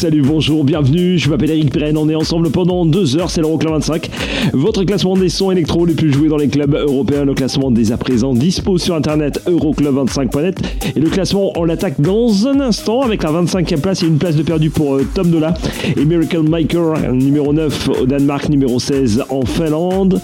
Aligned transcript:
Salut, 0.00 0.22
bonjour, 0.22 0.64
bienvenue, 0.64 1.18
je 1.18 1.28
m'appelle 1.28 1.50
Eric 1.50 1.74
Pirenne, 1.74 1.98
on 1.98 2.08
est 2.08 2.14
ensemble 2.14 2.48
pendant 2.48 2.86
deux 2.86 3.18
heures, 3.18 3.28
c'est 3.28 3.42
l'Euroclub 3.42 3.72
25, 3.72 4.08
votre 4.54 4.82
classement 4.84 5.14
des 5.14 5.28
sons 5.28 5.50
électro 5.50 5.84
les 5.84 5.92
plus 5.92 6.10
joués 6.10 6.30
dans 6.30 6.38
les 6.38 6.48
clubs 6.48 6.74
européens, 6.74 7.26
le 7.26 7.34
classement 7.34 7.70
dès 7.70 7.92
à 7.92 7.98
présent 7.98 8.32
dispo 8.32 8.78
sur 8.78 8.94
internet 8.94 9.42
euroclub25.net 9.46 10.58
et 10.96 11.00
le 11.00 11.10
classement 11.10 11.52
on 11.54 11.64
l'attaque 11.64 12.00
dans 12.00 12.46
un 12.46 12.60
instant 12.60 13.02
avec 13.02 13.22
la 13.22 13.30
25e 13.30 13.82
place 13.82 14.02
et 14.02 14.06
une 14.06 14.16
place 14.16 14.36
de 14.36 14.42
perdu 14.42 14.70
pour 14.70 14.94
euh, 14.94 15.06
Tom 15.12 15.30
Dola 15.30 15.52
et 15.94 16.02
Miracle 16.06 16.48
Maker, 16.48 17.12
numéro 17.12 17.52
9 17.52 17.90
au 18.00 18.06
Danemark, 18.06 18.48
numéro 18.48 18.80
16 18.80 19.24
en 19.28 19.44
Finlande. 19.44 20.18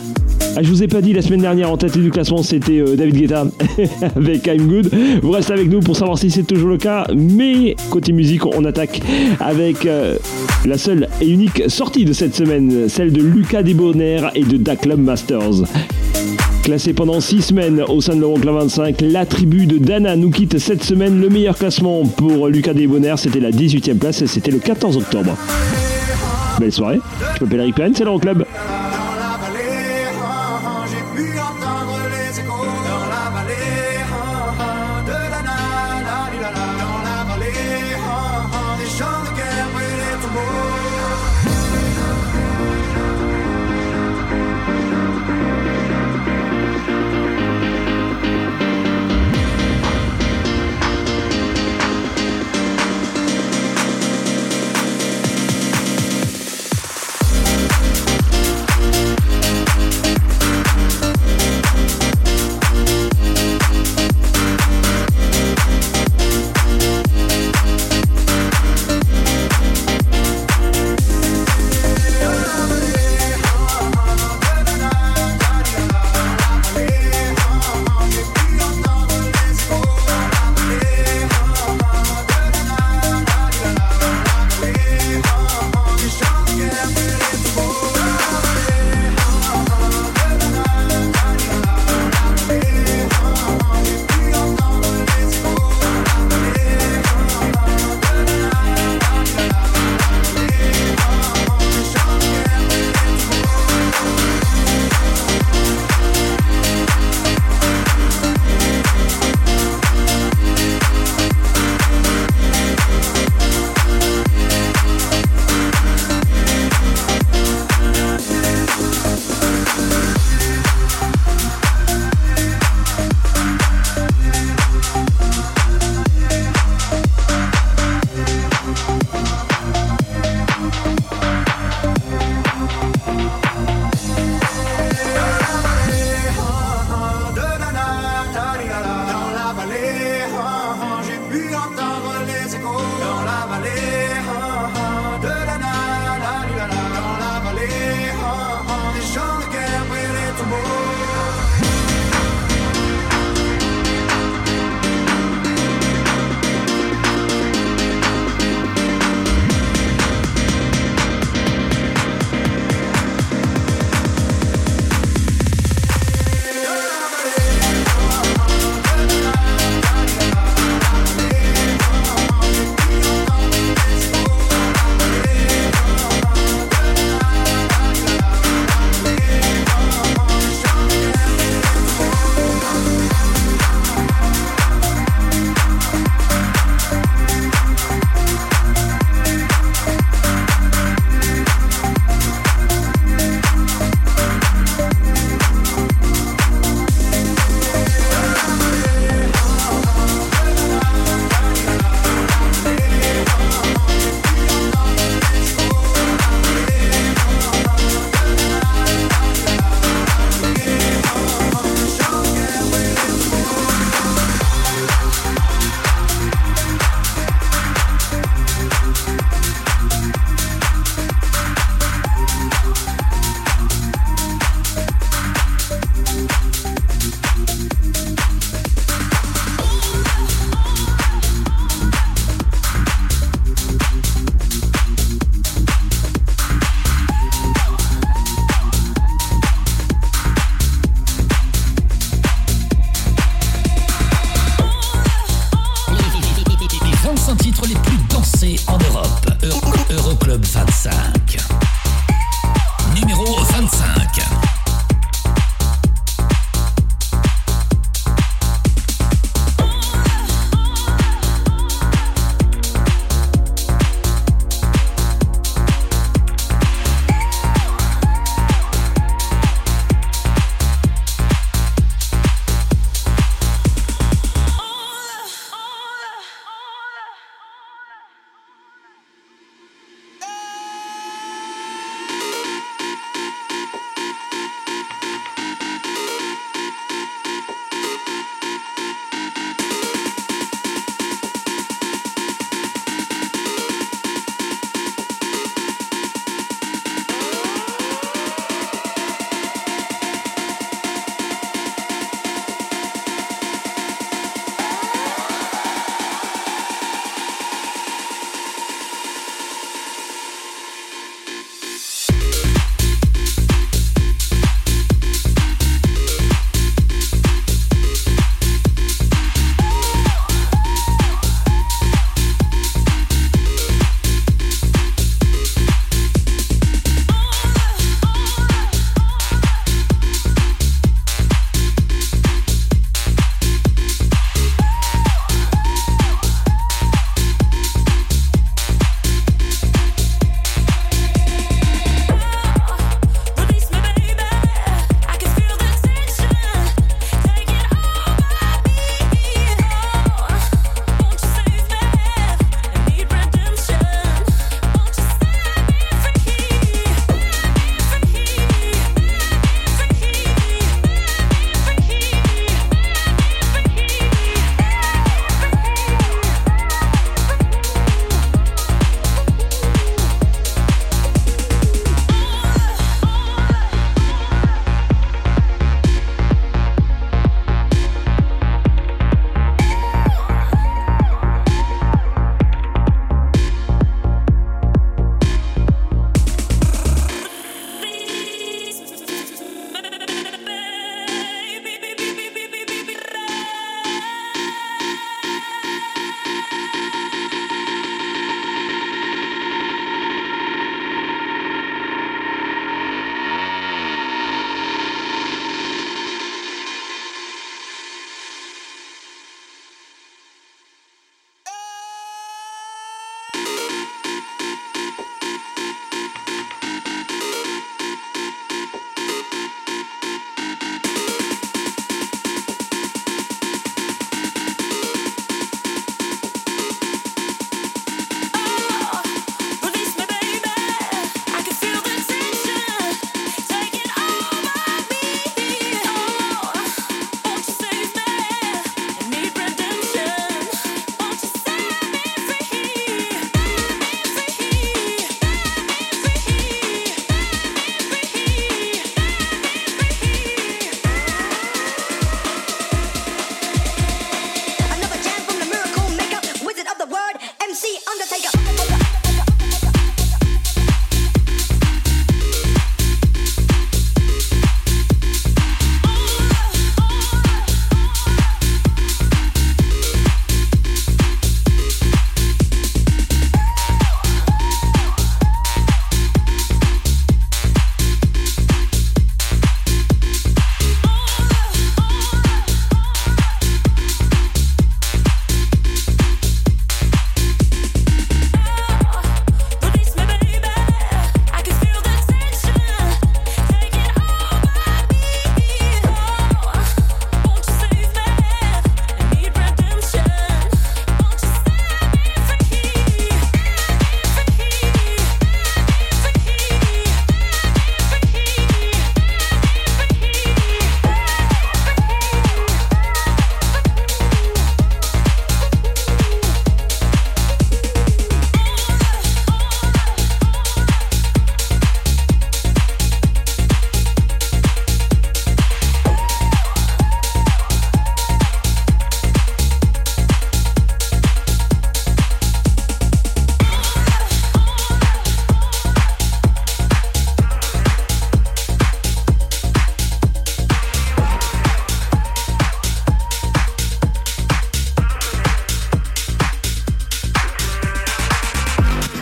Ah, 0.59 0.63
je 0.63 0.71
vous 0.71 0.83
ai 0.83 0.89
pas 0.89 1.03
dit 1.03 1.13
la 1.13 1.21
semaine 1.21 1.43
dernière 1.43 1.71
en 1.71 1.77
tête 1.77 1.99
du 1.99 2.11
classement 2.11 2.43
c'était 2.43 2.81
euh, 2.81 2.97
David 2.97 3.17
Guetta 3.17 3.45
avec 4.17 4.47
I'm 4.47 4.67
Good. 4.67 4.91
Vous 5.23 5.31
restez 5.31 5.53
avec 5.53 5.69
nous 5.69 5.81
pour 5.81 5.97
savoir 5.97 6.17
si 6.17 6.31
c'est 6.31 6.45
toujours 6.45 6.71
le 6.71 6.79
cas. 6.79 7.07
Mais 7.15 7.77
côté 7.91 8.13
musique, 8.13 8.47
on 8.47 8.65
attaque 8.65 9.03
avec 9.39 9.85
euh, 9.85 10.17
la 10.65 10.79
seule 10.79 11.09
et 11.21 11.29
unique 11.29 11.69
sortie 11.69 12.07
de 12.07 12.15
cette 12.15 12.35
semaine, 12.35 12.89
celle 12.89 13.13
de 13.13 13.21
Lucas 13.21 13.63
Debonair 13.63 14.31
et 14.35 14.45
de 14.45 14.57
Da 14.57 14.77
Club 14.77 14.99
Masters. 14.99 15.65
Classé 16.63 16.95
pendant 16.95 17.21
6 17.21 17.43
semaines 17.43 17.83
au 17.83 18.01
sein 18.01 18.17
de 18.17 18.21
l'Euroclub 18.21 18.55
25, 18.55 19.03
la 19.03 19.27
tribu 19.27 19.67
de 19.67 19.77
Dana 19.77 20.17
nous 20.17 20.31
quitte 20.31 20.59
cette 20.59 20.83
semaine. 20.83 21.21
Le 21.21 21.29
meilleur 21.29 21.59
classement 21.59 22.05
pour 22.07 22.49
Lucas 22.49 22.73
Debonair, 22.73 23.19
c'était 23.19 23.41
la 23.41 23.51
18e 23.51 23.99
place 23.99 24.23
et 24.23 24.27
c'était 24.27 24.51
le 24.51 24.59
14 24.59 24.97
octobre. 24.97 25.37
Belle 26.59 26.73
soirée, 26.73 26.99
je 27.39 27.45
m'appelle 27.45 27.61
Eric 27.61 27.75
Penn, 27.75 27.93
c'est 27.95 28.05
l'Euroclub. 28.05 28.45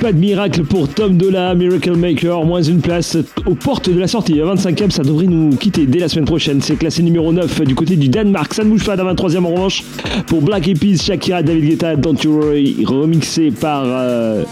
Pas 0.04 0.12
de 0.12 0.18
miracle 0.18 0.64
pour 0.64 0.87
Tom 0.87 1.16
Dola, 1.16 1.54
Miracle 1.54 1.96
Maker, 1.96 2.44
moins 2.44 2.61
une 2.61 2.82
place 2.82 3.16
aux 3.46 3.54
portes 3.54 3.88
de 3.88 3.99
la 3.99 4.06
sortie. 4.06 4.38
À 4.38 4.44
25e, 4.44 4.90
ça 4.90 5.02
devrait 5.02 5.25
nous 5.25 5.56
quitter 5.56 5.87
dès 5.87 5.99
la 5.99 6.11
semaine 6.11 6.26
prochaine. 6.26 6.61
C'est 6.61 6.76
classé 6.76 7.02
numéro 7.02 7.32
9 7.32 7.62
du 7.62 7.75
côté 7.75 7.96
du 7.96 8.08
Danemark. 8.11 8.52
Ça 8.52 8.64
ne 8.64 8.68
bouge 8.68 8.84
pas 8.84 8.99
d'un 8.99 9.14
23e 9.14 9.46
en 9.46 9.49
revanche 9.49 9.82
pour 10.26 10.42
Black 10.42 10.68
Eyed 10.68 11.00
Shakira, 11.00 11.42
David 11.42 11.70
Guetta, 11.70 11.96
Don't 11.96 12.18
You 12.23 12.32
Worry, 12.32 12.84
remixé 12.84 13.50
par 13.50 13.84
euh, 13.87 14.44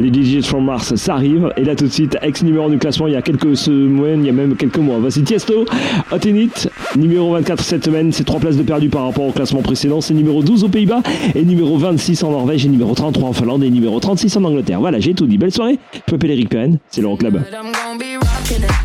les 0.00 0.10
DJs 0.10 0.46
from 0.46 0.64
Mars, 0.64 0.94
ça 0.94 1.14
arrive. 1.14 1.52
Et 1.58 1.64
là 1.64 1.76
tout 1.76 1.84
de 1.84 1.92
suite, 1.92 2.16
ex 2.22 2.42
numéro 2.42 2.70
du 2.70 2.78
classement 2.78 3.06
il 3.06 3.12
y 3.12 3.16
a 3.16 3.22
quelques 3.22 3.54
semaines, 3.54 4.20
il 4.20 4.26
y 4.26 4.30
a 4.30 4.32
même 4.32 4.56
quelques 4.56 4.78
mois. 4.78 4.96
Voici 4.98 5.22
Tiesto, 5.22 5.66
Hot 6.10 6.18
Init, 6.26 6.68
numéro 6.96 7.32
24 7.32 7.62
cette 7.62 7.84
semaine. 7.84 8.10
C'est 8.10 8.24
3 8.24 8.40
places 8.40 8.56
de 8.56 8.62
perdu 8.62 8.88
par 8.88 9.04
rapport 9.04 9.26
au 9.26 9.32
classement 9.32 9.60
précédent. 9.60 10.00
C'est 10.00 10.14
numéro 10.14 10.42
12 10.42 10.64
aux 10.64 10.68
Pays-Bas 10.68 11.02
et 11.34 11.44
numéro 11.44 11.76
26 11.76 12.22
en 12.22 12.30
Norvège 12.30 12.64
et 12.64 12.68
numéro 12.68 12.94
33 12.94 13.28
en 13.28 13.32
Finlande 13.32 13.62
et 13.62 13.70
numéro 13.70 14.00
36 14.00 14.36
en 14.38 14.44
Angleterre. 14.44 14.80
Voilà, 14.80 15.00
j'ai 15.00 15.14
tout 15.14 15.26
dit. 15.26 15.36
Belle 15.36 15.52
soirée. 15.52 15.78
Je 16.06 16.12
m'appelle 16.12 16.30
Eric 16.30 16.48
Perrin, 16.48 16.72
c'est 16.90 17.02
l'Euroclub. 17.02 17.20
Club. 17.20 18.79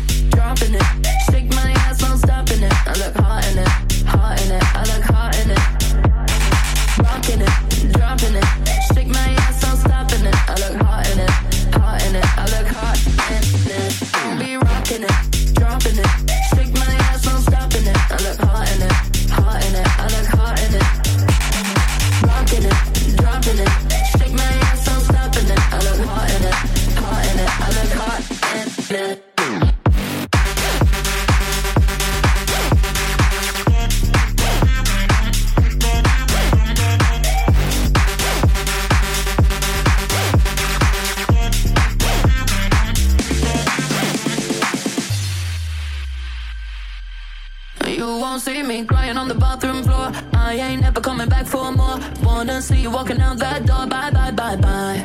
see 52.66 52.80
you 52.80 52.90
walking 52.90 53.20
out 53.20 53.38
that 53.38 53.64
door. 53.64 53.86
Bye, 53.86 54.10
bye, 54.10 54.32
bye, 54.32 54.56
bye. 54.56 54.98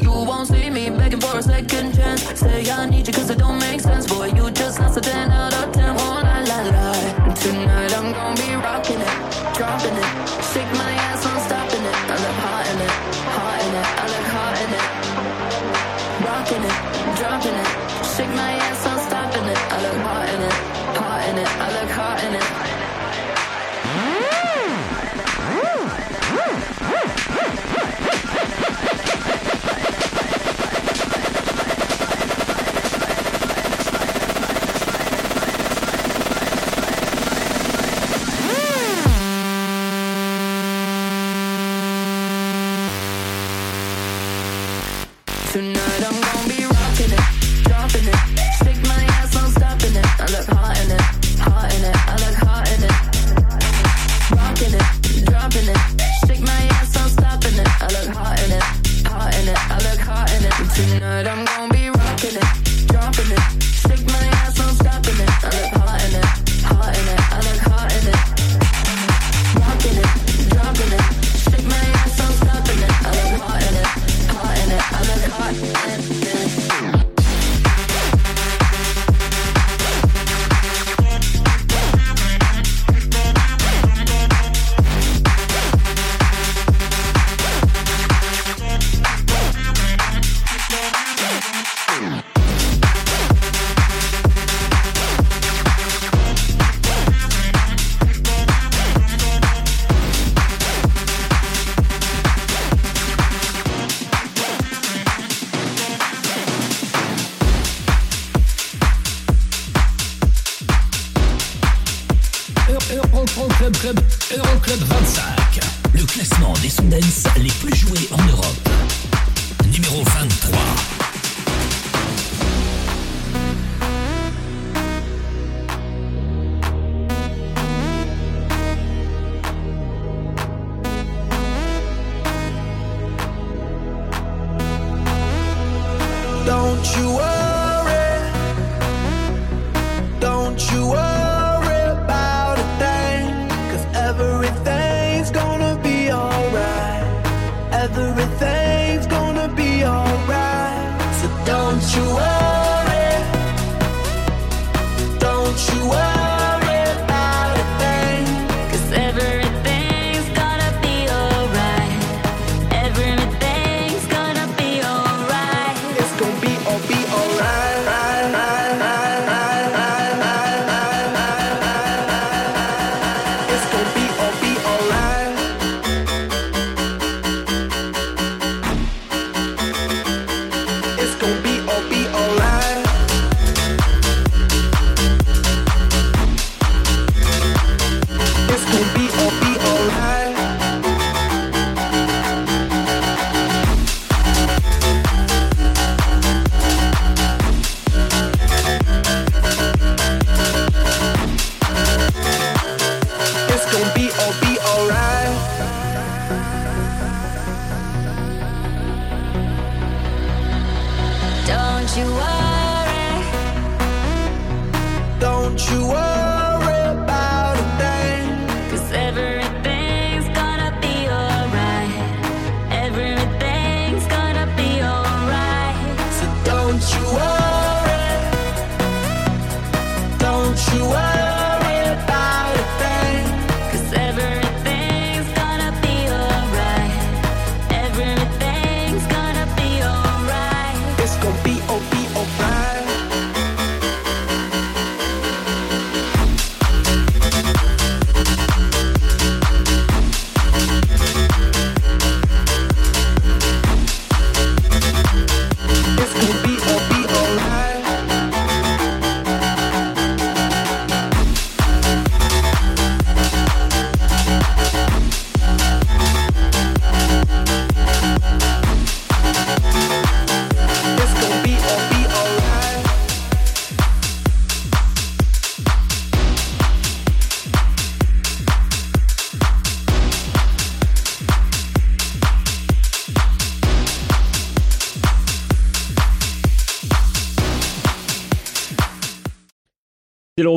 You 0.00 0.10
won't 0.10 0.48
see 0.48 0.70
me 0.70 0.88
begging 0.88 1.20
for 1.20 1.38
a 1.38 1.42
second 1.42 1.94
chance. 1.94 2.22
Say 2.40 2.70
I 2.70 2.88
need 2.88 3.06
you 3.06 3.12
cause 3.12 3.28
it 3.28 3.38
don't 3.38 3.58
make 3.58 3.80
sense, 3.80 4.06
boy. 4.06 4.28
You 4.28 4.41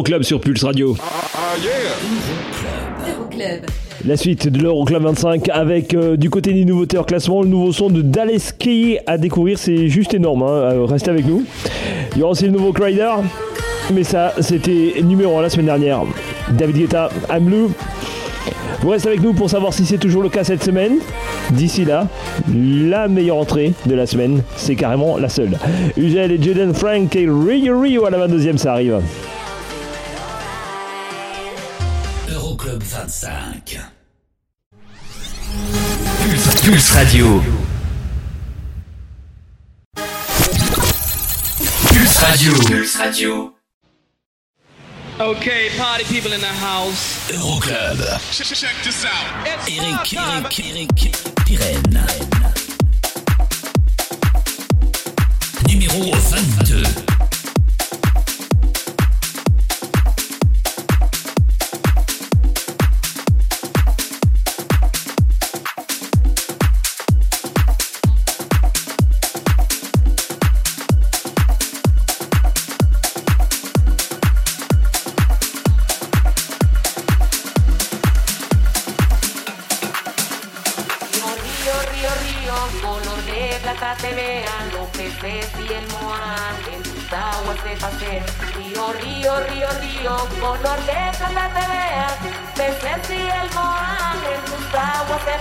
Club 0.06 0.22
sur 0.22 0.40
Pulse 0.40 0.64
Radio. 0.64 0.96
La 4.06 4.16
suite 4.16 4.48
de 4.48 4.62
l'Euroclub 4.62 5.02
25 5.02 5.50
avec 5.50 5.96
euh, 5.96 6.16
du 6.16 6.30
côté 6.30 6.54
des 6.54 6.64
nouveautés 6.64 7.00
hors 7.00 7.08
classement, 7.08 7.42
le 7.42 7.48
nouveau 7.48 7.72
son 7.72 7.90
de 7.90 8.04
Dallas 8.04 8.54
Key 8.58 9.00
à 9.08 9.18
découvrir, 9.18 9.58
c'est 9.58 9.88
juste 9.88 10.14
énorme, 10.14 10.44
hein. 10.44 10.52
euh, 10.52 10.86
restez 10.86 11.10
avec 11.10 11.26
nous. 11.26 11.44
Il 12.12 12.20
y 12.20 12.22
aura 12.22 12.34
aussi 12.34 12.46
le 12.46 12.52
nouveau 12.52 12.72
Crider, 12.72 13.10
mais 13.96 14.04
ça 14.04 14.34
c'était 14.42 15.02
numéro 15.02 15.40
1 15.40 15.42
la 15.42 15.50
semaine 15.50 15.66
dernière. 15.66 16.04
David 16.52 16.78
Guetta, 16.78 17.10
I'm 17.32 17.46
Blue. 17.46 17.70
Vous 18.82 18.90
restez 18.90 19.10
avec 19.10 19.24
nous 19.24 19.34
pour 19.34 19.50
savoir 19.50 19.74
si 19.74 19.88
c'est 19.88 19.98
toujours 19.98 20.22
le 20.22 20.30
cas 20.30 20.44
cette 20.44 20.64
semaine. 20.64 20.98
D'ici 21.52 21.84
là, 21.84 22.08
la 22.54 23.08
meilleure 23.08 23.38
entrée 23.38 23.74
de 23.88 23.96
la 23.96 24.06
semaine, 24.06 24.44
c'est 24.56 24.76
carrément 24.76 25.18
la 25.18 25.30
seule. 25.30 25.58
Ugel 25.98 26.32
et 26.32 26.42
Jaden 26.42 26.76
Frank 26.76 27.16
et 27.16 27.28
Rio 27.28 27.80
Rio 27.80 28.06
à 28.06 28.12
la 28.12 28.28
22e, 28.28 28.58
ça 28.58 28.74
arrive. 28.74 29.02
25. 32.88 33.92
Pulse, 36.22 36.62
Pulse 36.62 36.96
Radio. 36.96 37.42
Pulse 41.88 42.22
Radio. 42.24 42.54
Pulse 42.54 42.96
Radio. 43.00 43.54
Okay, 45.20 45.70
party 45.78 46.04
people 46.04 46.32
in 46.34 46.42
the 46.42 46.48
house. 46.48 47.32
Euroclub. 47.32 47.98
Check, 48.32 48.48
check 48.48 48.76
this 48.84 49.06
out. 49.06 49.48
Eric, 49.68 50.14
Eric, 50.14 50.60
Eric, 50.60 50.90
Pirenne. 51.46 52.06
Numéro 55.68 56.12
22. 56.12 57.05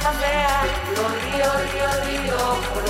Los 0.05 0.13
ríos, 1.23 1.73
ríos, 1.73 2.07
ríos, 2.07 2.59
por 2.69 2.85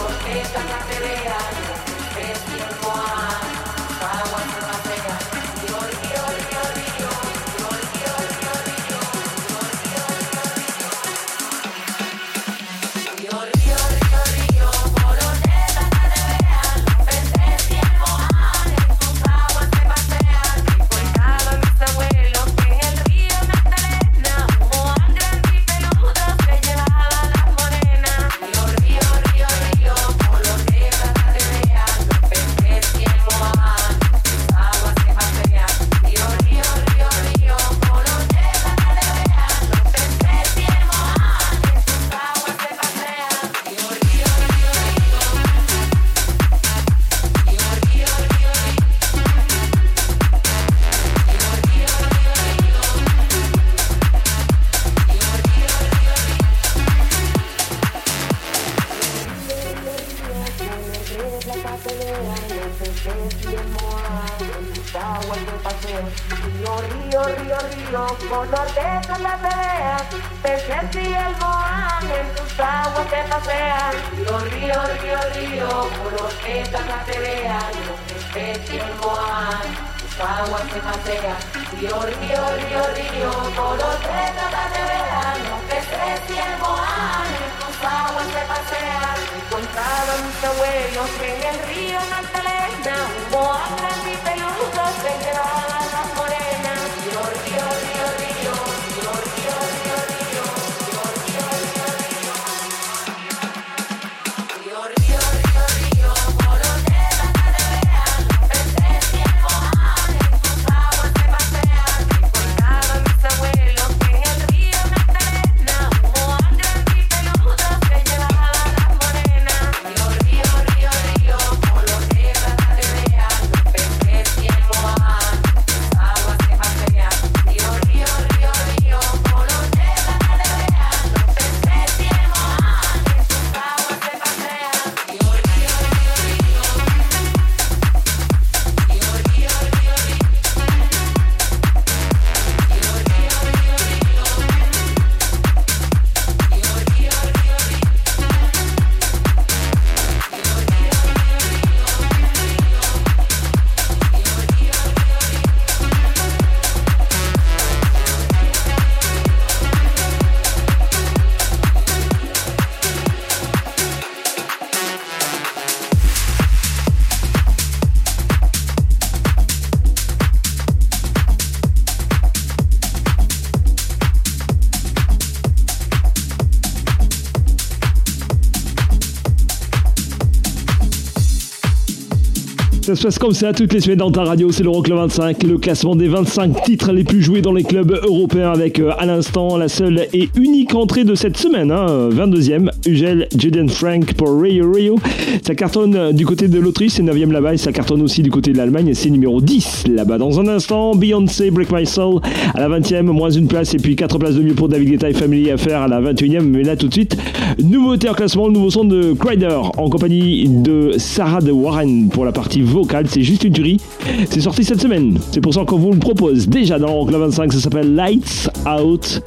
Ça 182.95 183.01
se 183.01 183.07
passe 183.07 183.19
comme 183.19 183.33
ça 183.33 183.53
toutes 183.53 183.73
les 183.73 183.81
semaines 183.81 183.99
dans 183.99 184.13
ta 184.13 184.23
radio, 184.23 184.53
c'est 184.53 184.63
l'Euroclub 184.63 184.97
25, 184.97 185.43
le 185.43 185.59
classement 185.59 185.97
des 185.97 186.07
25 186.07 186.63
titres 186.63 186.93
les 186.93 187.03
plus 187.03 187.21
joués 187.21 187.43
dans 187.43 187.53
les 187.53 187.65
clubs 187.65 187.91
européens 187.91 188.53
avec 188.53 188.79
euh, 188.79 188.93
à 188.97 189.05
l'instant 189.05 189.57
la 189.57 189.67
seule 189.67 190.07
et 190.13 190.29
unique 190.37 190.77
entrée 190.77 191.03
de 191.03 191.17
cette 191.17 191.37
semaine, 191.37 191.73
hein, 191.73 192.09
22e, 192.11 192.71
Ugel 192.87 193.27
Julian 193.37 193.67
Frank 193.67 194.15
pour 194.15 194.41
Rio 194.41 194.71
Rio. 194.71 194.97
Ça 195.45 195.57
cartonne 195.57 195.97
euh, 195.97 196.13
du 196.13 196.25
côté 196.25 196.47
de 196.47 196.61
l'Autriche, 196.61 196.93
c'est 196.93 197.03
9e 197.03 197.33
là-bas 197.33 197.55
et 197.55 197.57
ça 197.57 197.73
cartonne 197.73 198.01
aussi 198.01 198.23
du 198.23 198.31
côté 198.31 198.53
de 198.53 198.59
l'Allemagne, 198.59 198.93
c'est 198.95 199.11
numéro 199.11 199.41
10 199.41 199.87
là-bas. 199.89 200.19
Dans 200.19 200.39
un 200.39 200.47
instant, 200.47 200.95
Beyoncé 200.95 201.51
Break 201.51 201.73
My 201.73 201.87
Soul 201.87 202.21
à 202.55 202.61
la 202.61 202.79
20e, 202.79 203.03
moins 203.03 203.31
une 203.31 203.49
place 203.49 203.75
et 203.75 203.79
puis 203.79 203.97
4 203.97 204.19
places 204.19 204.37
de 204.37 204.43
mieux 204.43 204.55
pour 204.55 204.69
David 204.69 204.91
Guetta 204.91 205.11
et 205.11 205.15
Family 205.15 205.51
Affair 205.51 205.83
à 205.83 205.89
la 205.89 206.01
21e. 206.01 206.43
Mais 206.43 206.63
là 206.63 206.77
tout 206.77 206.87
de 206.87 206.93
suite, 206.93 207.17
nouveauté 207.63 208.09
en 208.09 208.15
classement, 208.15 208.47
le 208.47 208.55
nouveau 208.55 208.71
son 208.71 208.85
de 208.85 209.13
Crider 209.13 209.57
en 209.77 209.89
compagnie 209.89 210.49
de 210.49 210.95
Sarah 210.99 211.41
de 211.41 211.53
Warren 211.53 212.09
pour 212.09 212.25
la 212.25 212.33
partie 212.33 212.63
vocale. 212.63 213.07
C'est 213.09 213.23
juste 213.23 213.45
une 213.45 213.53
tuerie. 213.53 213.81
C'est 214.29 214.41
sorti 214.41 214.65
cette 214.65 214.81
semaine. 214.81 215.19
C'est 215.31 215.41
pour 215.41 215.55
ça 215.55 215.65
qu'on 215.65 215.79
vous 215.79 215.93
le 215.93 215.99
propose 215.99 216.49
déjà 216.49 216.79
dans 216.79 216.89
l'Euroclub 216.89 217.21
25. 217.21 217.53
Ça 217.53 217.61
s'appelle 217.61 217.95
Lights 217.95 218.49
Out. 218.67 219.23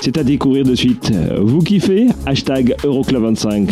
C'est 0.00 0.18
à 0.18 0.24
découvrir 0.24 0.64
de 0.64 0.74
suite. 0.74 1.12
Vous 1.42 1.60
kiffez? 1.60 2.06
Hashtag 2.26 2.74
Euroclub 2.84 3.22
25. 3.22 3.68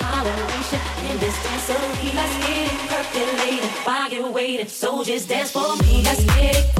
Holleration. 0.00 0.80
In 1.10 1.18
this 1.18 1.36
dancery. 1.36 2.14
Let's 6.04 6.24
get 6.24 6.56
it 6.56 6.79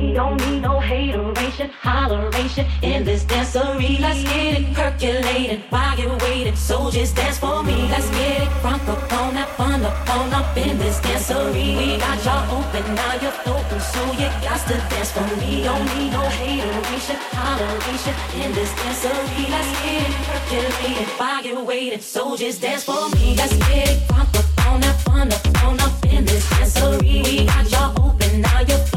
We 0.00 0.14
don't 0.14 0.40
need 0.46 0.62
no 0.62 0.80
hateration, 0.80 1.68
holleration 1.82 2.66
in 2.82 3.04
this 3.04 3.24
dancery. 3.24 4.00
Let's 4.00 4.22
get 4.22 4.60
it 4.60 4.74
percolated. 4.74 5.60
while 5.68 5.98
you're 5.98 6.16
waiting. 6.18 6.56
Soldiers 6.56 7.12
dance 7.12 7.38
for 7.38 7.62
me. 7.62 7.76
Let's 7.88 8.08
get 8.10 8.42
it 8.44 8.48
front 8.62 8.88
up 8.88 9.12
on 9.12 9.34
that 9.34 9.48
fun 9.58 9.84
up 9.84 10.08
on 10.08 10.32
up 10.32 10.56
in 10.56 10.78
this 10.78 11.00
dancery. 11.00 11.76
We 11.76 11.98
got 11.98 12.24
y'all 12.24 12.58
open, 12.58 12.94
now 12.94 13.14
you're 13.20 13.40
open, 13.54 13.80
so 13.80 14.02
you 14.12 14.28
got 14.40 14.60
to 14.68 14.76
dance 14.88 15.12
for 15.12 15.36
me. 15.36 15.64
Don't 15.64 15.84
need 15.94 16.12
no 16.12 16.22
hateration, 16.22 17.16
holleration 17.36 18.16
in 18.42 18.52
this 18.54 18.72
dancery. 18.80 19.50
Let's 19.50 19.70
get 19.82 20.08
it 20.08 20.16
percolated. 20.28 21.08
while 21.18 21.44
you're 21.44 21.62
waiting. 21.62 22.00
Soldiers 22.00 22.58
dance 22.58 22.84
for 22.84 23.10
me. 23.10 23.34
Let's 23.36 23.54
get 23.68 23.90
it 23.90 23.98
front 24.08 24.34
up 24.38 24.66
on 24.66 24.80
that 24.80 24.98
fun 25.02 25.30
up 25.30 25.64
on 25.64 25.78
up 25.80 26.04
in 26.06 26.24
this 26.24 26.46
dancery. 26.48 27.22
We 27.22 27.44
got 27.44 27.70
y'all 27.70 28.06
open, 28.06 28.40
now 28.40 28.60
you're 28.60 28.89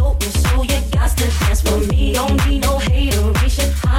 master 1.03 1.27
dance 1.45 1.61
for 1.61 1.79
me. 1.91 2.13
Don't 2.13 2.47
need 2.47 2.61
no 2.61 2.77
hateration. 2.77 3.92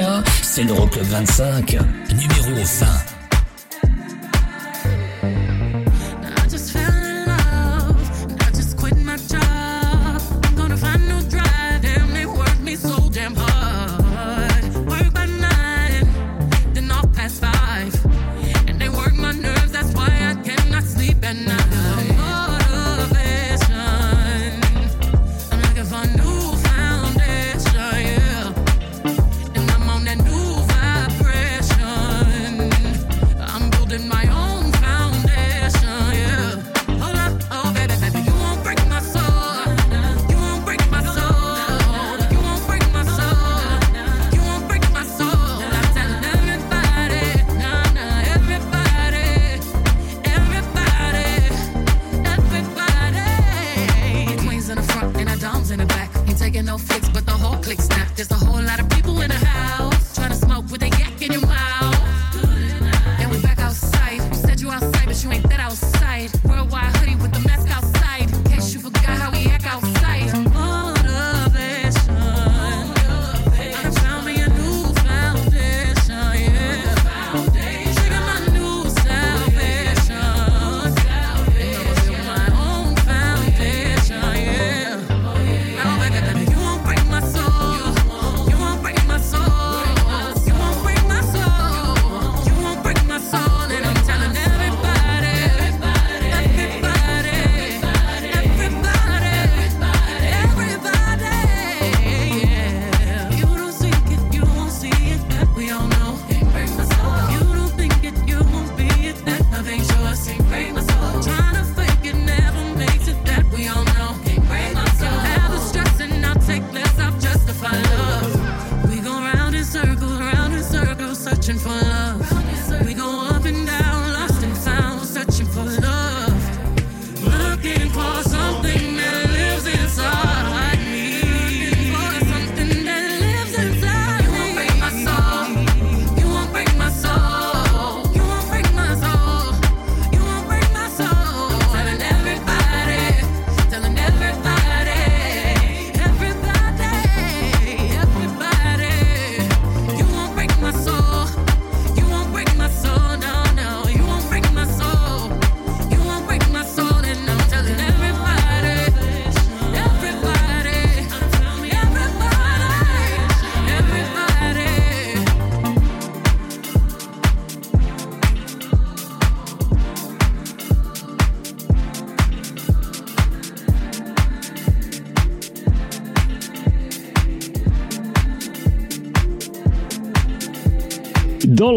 hein 0.00 0.22
C'est 0.42 0.62
l'Euroclub 0.64 1.04
25. 1.04 1.76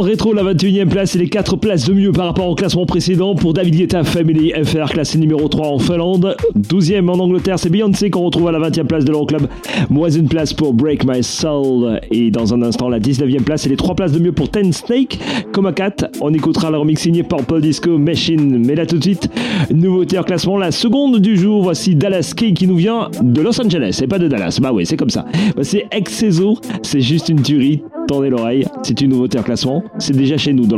Rétro, 0.09 0.33
la 0.33 0.41
21e 0.41 0.87
place 0.87 1.15
et 1.15 1.19
les 1.19 1.29
4 1.29 1.55
places 1.57 1.85
de 1.85 1.93
mieux 1.93 2.11
par 2.11 2.25
rapport 2.25 2.47
au 2.47 2.55
classement 2.55 2.87
précédent 2.87 3.35
pour 3.35 3.53
David 3.53 3.75
Guetta 3.75 4.03
Family 4.03 4.51
FR, 4.63 4.91
classé 4.91 5.19
numéro 5.19 5.47
3 5.47 5.67
en 5.67 5.77
Finlande. 5.77 6.35
12e 6.57 7.07
en 7.09 7.19
Angleterre, 7.19 7.59
c'est 7.59 7.69
Beyoncé 7.69 8.09
qu'on 8.09 8.23
retrouve 8.23 8.47
à 8.47 8.51
la 8.51 8.57
20e 8.57 8.85
place 8.85 9.05
de 9.05 9.11
l'Euroclub. 9.11 9.43
Moins 9.91 10.09
une 10.09 10.27
place 10.27 10.51
pour 10.51 10.73
Break 10.73 11.05
My 11.05 11.23
Soul. 11.23 11.99
Et 12.09 12.31
dans 12.31 12.55
un 12.55 12.63
instant, 12.63 12.89
la 12.89 12.99
19e 12.99 13.43
place 13.43 13.67
et 13.67 13.69
les 13.69 13.75
3 13.75 13.93
places 13.93 14.11
de 14.13 14.19
mieux 14.19 14.31
pour 14.31 14.49
Ten 14.49 14.73
Snake. 14.73 15.19
Coma 15.59 15.73
4, 15.73 16.11
on 16.21 16.33
écoutera 16.33 16.71
le 16.71 16.77
remix 16.77 17.01
signé 17.01 17.21
Purple 17.21 17.59
Disco 17.59 17.97
Machine. 17.97 18.65
Mais 18.65 18.75
là 18.75 18.85
tout 18.85 18.97
de 18.97 19.03
suite, 19.03 19.29
nouveauté 19.69 20.17
en 20.17 20.23
classement, 20.23 20.55
la 20.55 20.71
seconde 20.71 21.19
du 21.19 21.35
jour. 21.35 21.63
Voici 21.63 21.95
Dallas 21.95 22.31
Key 22.33 22.53
qui 22.53 22.65
nous 22.65 22.77
vient 22.77 23.09
de 23.21 23.41
Los 23.41 23.59
Angeles 23.59 23.99
et 24.01 24.07
pas 24.07 24.19
de 24.19 24.29
Dallas. 24.29 24.57
Bah 24.61 24.71
ouais, 24.71 24.85
c'est 24.85 24.95
comme 24.95 25.09
ça. 25.09 25.25
C'est 25.61 25.85
Exceso, 25.91 26.59
c'est 26.81 27.01
juste 27.01 27.27
une 27.27 27.41
tuerie. 27.41 27.83
Tendez 28.07 28.29
l'oreille, 28.29 28.65
c'est 28.83 29.01
une 29.01 29.09
nouveauté 29.09 29.37
en 29.37 29.43
classement. 29.43 29.83
C'est 29.97 30.15
déjà 30.15 30.37
chez 30.37 30.53
nous 30.53 30.65
dans 30.65 30.77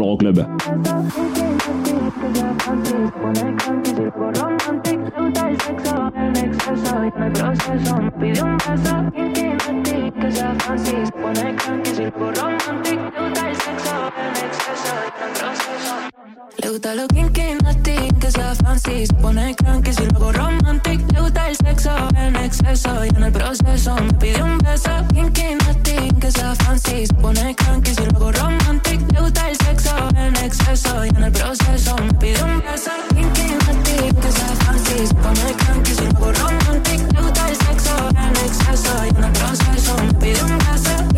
Le 16.58 16.70
gusta 16.70 16.94
lo 16.94 17.08
kinky, 17.08 17.56
nasty, 17.64 18.10
que 18.20 18.32
sea 18.32 18.54
fancy. 18.56 19.06
Se 19.06 19.14
pone 19.14 19.56
cranky 19.56 19.94
si 19.94 20.06
lo 20.06 20.18
hago 20.18 20.32
romantic. 20.34 21.00
Le 21.14 21.22
gusta 21.22 21.48
el 21.48 21.56
sexo 21.56 21.92
en 22.18 22.36
exceso. 22.36 23.06
Y 23.06 23.10
en 23.10 23.24
el 23.24 23.32
proceso 23.32 23.96
me 23.96 24.14
pide 24.14 24.44
un 24.44 24.58
beso. 24.58 24.90
Kinky, 25.14 25.56
nasty, 25.66 26.10
que 26.20 26.32
sea 26.32 26.54
fancy. 26.56 27.08
Se 27.08 27.14
pone 27.14 27.56
cranky 27.56 27.96
si 27.96 28.06
lo 28.06 28.18
hago 28.18 28.32
romantic. 28.34 29.14
Le 29.14 29.22
gusta 29.22 29.50
el 29.50 29.58
sexo 29.58 29.96
en 30.18 30.36
exceso. 30.36 31.06
Y 31.06 31.10
en 31.10 31.24
el 31.24 31.32
proceso 31.32 31.96
me 31.96 32.14
pide 32.16 32.44
un 32.44 32.60
beso. 32.60 32.92
Kinky, 33.16 33.48
nasty, 33.66 34.14
que 34.22 34.32
sea 34.32 34.56
fancy. 34.66 35.08
Se 35.08 35.14
pone 35.16 35.54
cranky 35.60 35.94
si 35.94 36.04
lo 36.04 36.10
hago 36.10 36.32
romantic. 36.34 37.14
Le 37.14 37.22
gusta 37.22 37.50
el 37.50 37.56
sexo 37.56 38.10
en 38.10 38.36
exceso. 38.46 39.06
Y 39.06 39.10
en 39.10 39.24
el 39.24 39.32
proceso 39.32 39.96
me 40.04 40.14
pide 40.16 40.44
un 40.44 40.58
beso 40.58 41.11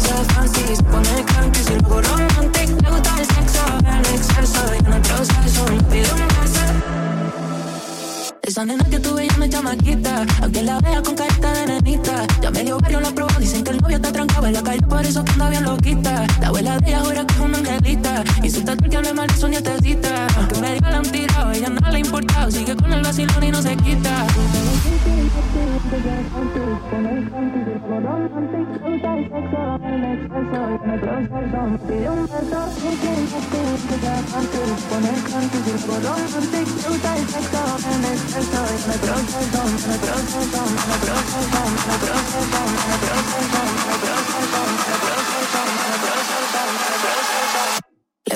Kinky, 0.00 0.08
nasty, 0.08 0.08
que 0.08 0.08
sea 0.08 0.24
fancy 0.24 0.76
Se 0.76 0.82
pone 0.82 1.24
cranky 1.24 1.62
si 1.62 1.74
lo 1.74 1.86
hago 1.86 2.00
romantic 2.02 2.68
Le 2.82 2.90
gusta 2.90 3.18
el 3.18 3.26
sexo 3.26 3.62
en 3.80 4.00
exceso 4.14 4.74
Y 4.74 4.78
en 4.78 4.92
el 4.92 5.02
proceso 5.02 5.64
me 5.66 5.82
pide 5.84 6.12
un 6.14 6.29
esa 8.50 8.64
nena 8.64 8.82
que 8.84 8.98
tuve 8.98 9.28
ya 9.28 9.36
me 9.36 9.48
chamaquita. 9.48 10.26
Aunque 10.42 10.62
la 10.62 10.80
vea 10.80 11.00
con 11.02 11.14
carita 11.14 11.52
de 11.52 11.66
nenita. 11.66 12.26
Ya 12.42 12.50
medio 12.50 12.78
barrio 12.78 13.00
la 13.00 13.10
probó 13.12 13.38
Dicen 13.38 13.62
que 13.62 13.70
el 13.70 13.78
novio 13.78 13.96
está 13.96 14.12
trancado 14.12 14.46
en 14.46 14.52
la 14.54 14.62
calle 14.62 14.82
Por 14.82 15.06
eso 15.06 15.24
que 15.24 15.32
anda 15.32 15.50
bien 15.50 15.64
loquita. 15.64 16.26
La 16.40 16.48
abuela 16.48 16.78
de 16.78 16.88
ella 16.88 17.00
jura 17.00 17.24
que 17.24 17.34
es 17.34 17.40
una 17.40 17.58
angelita. 17.58 18.24
Insulta 18.42 18.76
porque 18.76 18.96
hable 18.96 19.14
mal 19.14 19.28
de 19.28 19.36
su 19.36 19.48
nietecita. 19.48 20.26
Aunque 20.36 20.60
me 20.60 20.74
diga 20.74 20.90
la 20.90 20.96
han 20.96 21.12
tirado 21.12 21.52
Ella 21.52 21.68
nada 21.68 21.90
le 21.90 21.96
ha 21.96 22.00
importado. 22.00 22.50
Sigue 22.50 22.74
con 22.74 22.92
el 22.92 23.02
vacilón 23.02 23.44
y 23.44 23.50
no 23.52 23.62
se 23.62 23.76
quita 23.76 24.26
Le 38.40 38.46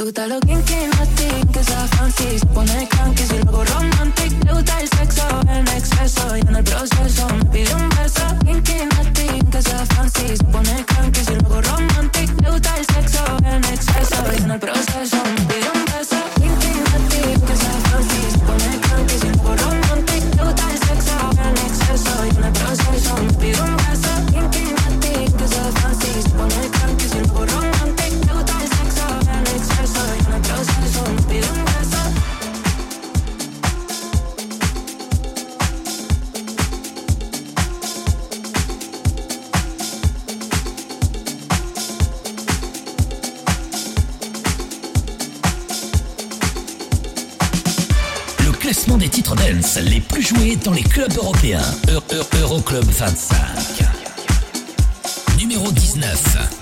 gusta 0.02 0.26
lo 0.26 0.40
kinky, 0.40 0.74
nasty, 0.98 1.28
que 1.52 1.64
sea 1.64 1.86
fancy 1.96 2.38
Se 2.38 2.46
pone 2.46 2.88
cranky 2.88 3.22
si 3.22 3.38
lo 3.38 3.48
hago 3.48 3.64
romantic. 3.64 4.44
Le 4.44 4.52
gusta 4.52 4.80
el 4.80 4.88
sexo 4.88 5.40
en 5.48 5.68
exceso 5.68 6.36
Y 6.36 6.40
en 6.40 6.56
el 6.56 6.64
proceso 6.64 7.26
me 7.28 7.44
pide 7.46 7.74
un 7.74 7.88
beso. 7.88 8.26
Kinky, 8.44 8.76
nasty, 8.96 9.26
que 9.50 9.62
sea 9.62 9.86
fancy 9.86 10.36
Se 10.36 10.44
pone 10.44 10.84
cranky 10.84 11.20
si 11.24 11.34
lo 11.34 11.46
hago 11.46 11.62
romantic. 11.62 12.42
Le 12.42 12.50
gusta 12.50 12.76
el 12.76 12.86
sexo 12.94 13.24
en 13.44 13.64
exceso 13.64 14.16
Y 14.36 14.42
en 14.42 14.50
el 14.50 14.60
proceso 14.60 15.16
me 15.24 15.40
pide 15.48 15.70
un 15.74 15.84
beso. 15.86 16.16
Kinky, 16.36 16.72
nasty, 16.90 17.40
que 17.46 17.56
sea 17.56 17.76
fancy 17.88 18.30
Se 18.32 18.38
pone 18.38 18.80
cranky 18.80 19.18
si 19.18 19.28
romantic 19.28 19.83
en 21.94 22.00
exceso 22.00 22.26
Y 22.26 22.30
en 22.30 22.44
el 22.44 22.52
proceso 22.52 23.16
me 23.22 23.32
pide 23.34 23.60
un 23.60 23.83
les 49.36 50.00
plus 50.00 50.22
joués 50.22 50.56
dans 50.56 50.72
les 50.72 50.82
clubs 50.82 51.12
européens. 51.16 51.60
Eu- 51.88 52.14
Eu- 52.14 52.40
Euroclub 52.40 52.84
25. 52.84 53.36
Numéro 55.38 55.70
19. 55.72 56.53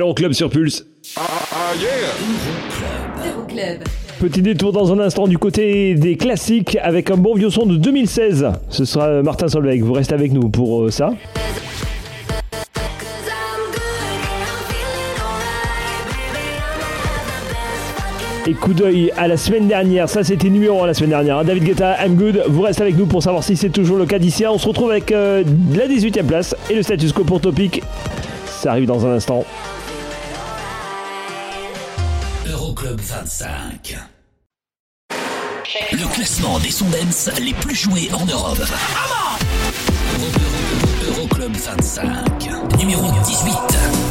l'Euroclub 0.00 0.32
sur 0.32 0.48
Pulse. 0.48 0.86
Euroclub. 3.26 3.82
Petit 4.18 4.40
détour 4.40 4.72
dans 4.72 4.92
un 4.94 4.98
instant 4.98 5.28
du 5.28 5.36
côté 5.36 5.94
des 5.94 6.16
classiques 6.16 6.78
avec 6.82 7.10
un 7.10 7.18
bon 7.18 7.34
vieux 7.34 7.50
son 7.50 7.66
de 7.66 7.76
2016. 7.76 8.46
Ce 8.70 8.84
sera 8.86 9.22
Martin 9.22 9.48
Solveig. 9.48 9.82
Vous 9.82 9.92
restez 9.92 10.14
avec 10.14 10.32
nous 10.32 10.48
pour 10.48 10.84
euh, 10.84 10.90
ça. 10.90 11.12
Et 18.46 18.54
coup 18.54 18.72
d'œil 18.72 19.12
à 19.18 19.28
la 19.28 19.36
semaine 19.36 19.68
dernière, 19.68 20.08
ça 20.08 20.24
c'était 20.24 20.48
numéro 20.48 20.82
1 20.82 20.86
la 20.86 20.94
semaine 20.94 21.10
dernière. 21.10 21.38
hein. 21.38 21.44
David 21.44 21.62
Guetta, 21.64 21.96
I'm 22.04 22.14
good. 22.14 22.42
Vous 22.48 22.62
restez 22.62 22.82
avec 22.82 22.96
nous 22.96 23.04
pour 23.06 23.22
savoir 23.22 23.44
si 23.44 23.54
c'est 23.54 23.68
toujours 23.68 23.98
le 23.98 24.06
cas 24.06 24.18
d'ici. 24.18 24.46
On 24.46 24.56
se 24.56 24.66
retrouve 24.66 24.90
avec 24.90 25.12
euh, 25.12 25.44
la 25.74 25.86
18e 25.86 26.24
place 26.24 26.56
et 26.70 26.74
le 26.74 26.82
status 26.82 27.12
quo 27.12 27.22
pour 27.22 27.40
Topic. 27.42 27.82
Ça 28.46 28.70
arrive 28.70 28.86
dans 28.86 29.06
un 29.06 29.12
instant. 29.12 29.44
Euroclub 32.90 33.00
25. 33.06 33.96
Le 35.92 36.12
classement 36.14 36.58
des 36.58 36.70
sons 36.72 36.88
les 37.40 37.54
plus 37.54 37.76
joués 37.76 38.10
en 38.12 38.24
Europe. 38.26 38.58
Euro- 40.18 40.24
Euro- 40.24 41.18
Euroclub 41.20 41.56
25. 41.56 42.50
Numéro 42.78 43.12
18. 43.24 44.09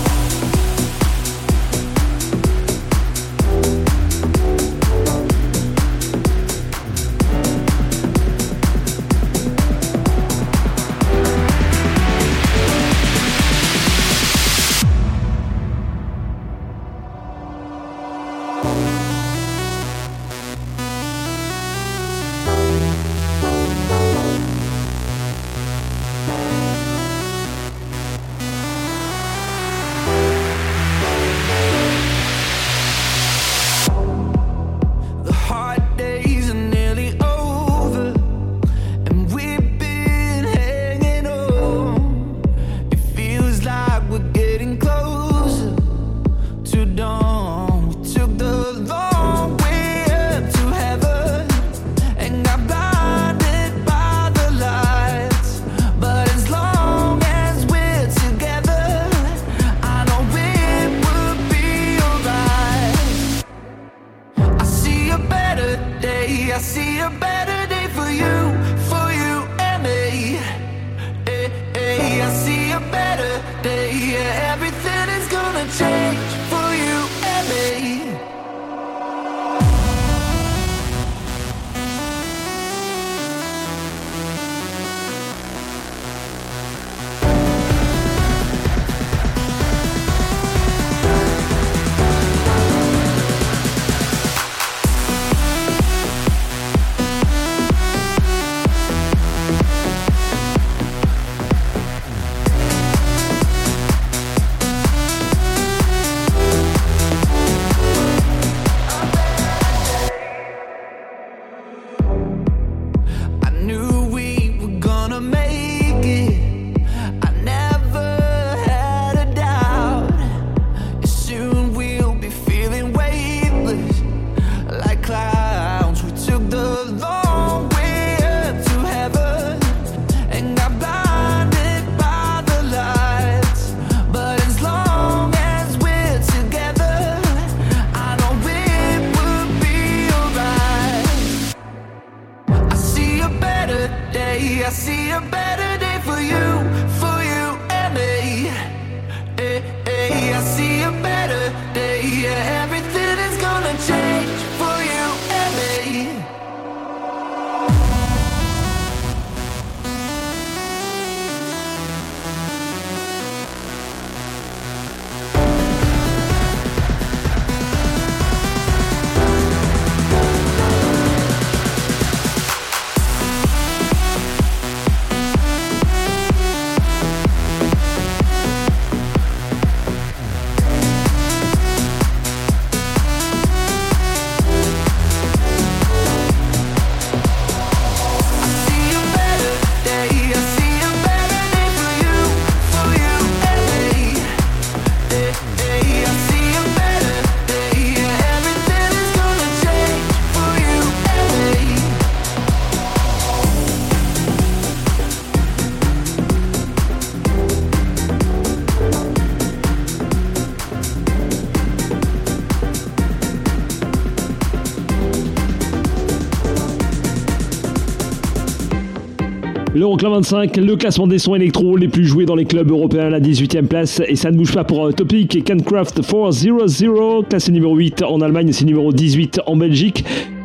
L'Euroclub 219.80 220.11
25, 220.11 220.57
le 220.57 220.75
classement 220.75 221.07
des 221.07 221.19
sons 221.19 221.36
électro 221.36 221.77
les 221.77 221.88
plus 221.88 222.03
joués 222.03 222.25
dans 222.25 222.36
les 222.36 222.43
clubs 222.43 222.69
européens 222.69 223.05
à 223.05 223.09
la 223.09 223.21
18e 223.21 223.65
place. 223.65 224.01
Et 224.09 224.17
ça 224.17 224.30
ne 224.30 224.36
bouge 224.36 224.53
pas 224.53 224.65
pour 224.65 224.86
euh, 224.86 224.91
Topic 224.91 225.38
et 225.38 225.41
Cancraft 225.41 226.01
400, 226.01 227.23
classé 227.30 227.53
numéro 227.53 227.77
8 227.77 228.03
en 228.03 228.19
Allemagne 228.19 228.51
c'est 228.51 228.65
numéro 228.65 228.91
18 228.91 229.39
en 229.45 229.55
Belgique. 229.55 230.03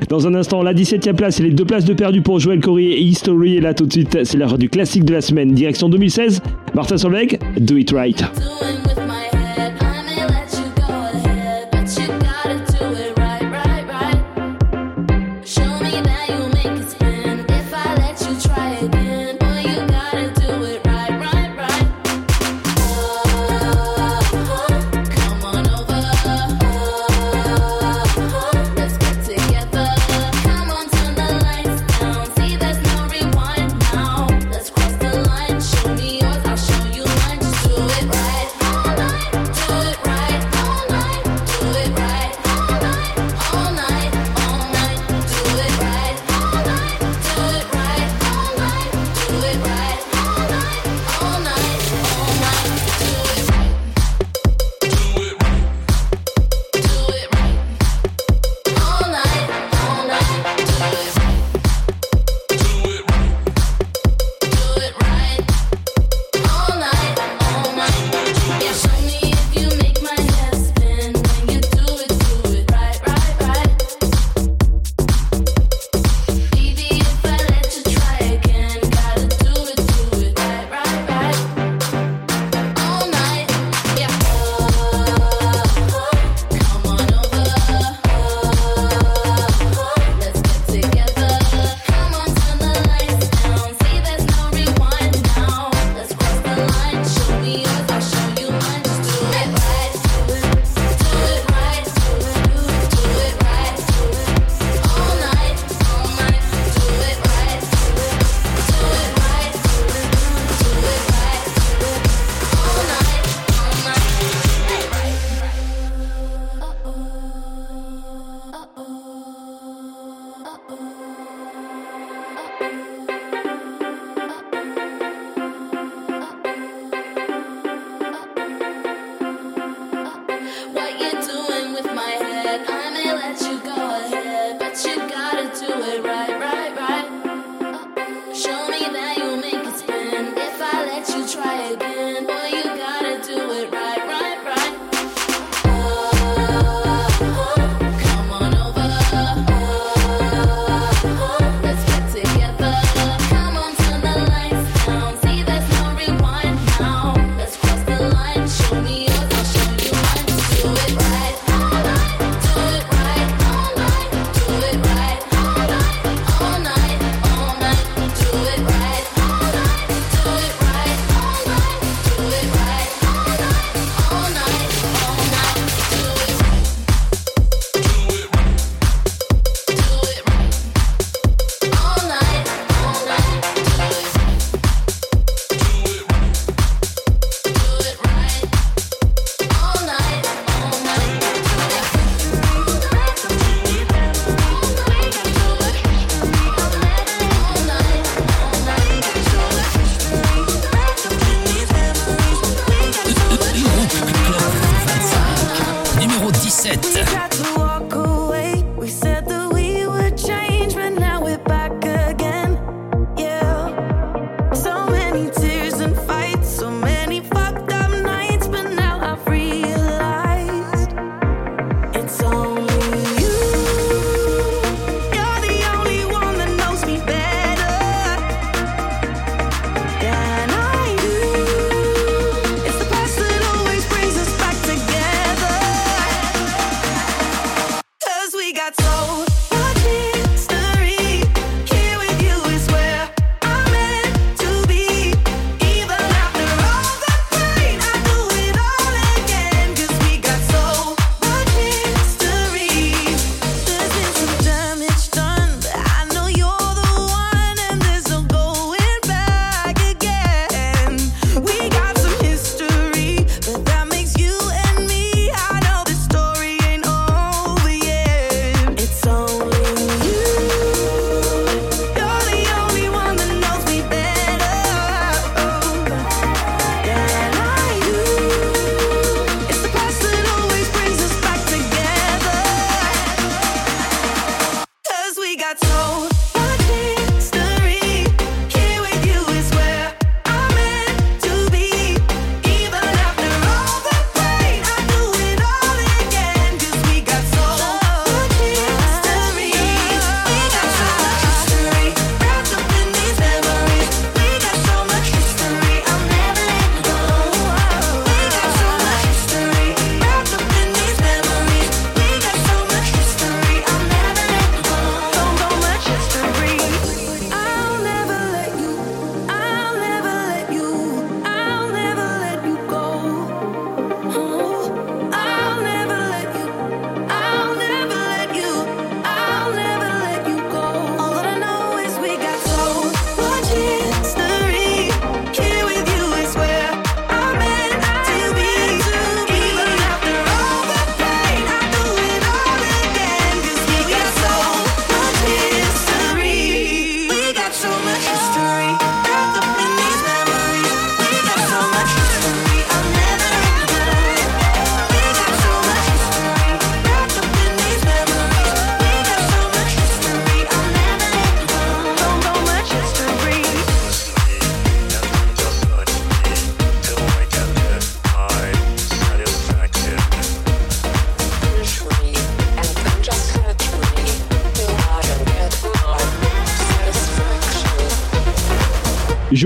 Dans 0.08 0.28
un 0.28 0.36
instant, 0.36 0.62
la 0.62 0.72
17e 0.72 1.14
place 1.14 1.40
et 1.40 1.42
les 1.42 1.50
deux 1.50 1.64
places 1.64 1.84
de 1.84 1.94
perdu 1.94 2.22
pour 2.22 2.38
Joël 2.38 2.60
Corey 2.60 2.84
et 2.84 3.00
History. 3.00 3.56
Et 3.56 3.60
là, 3.60 3.74
tout 3.74 3.86
de 3.86 3.92
suite, 3.92 4.22
c'est 4.22 4.38
l'heure 4.38 4.56
du 4.56 4.68
classique 4.68 5.04
de 5.04 5.14
la 5.14 5.20
semaine. 5.20 5.52
Direction 5.52 5.88
2016, 5.88 6.40
Martin 6.76 6.96
Solveig, 6.96 7.40
Do 7.58 7.76
It 7.76 7.90
Right. 7.90 8.24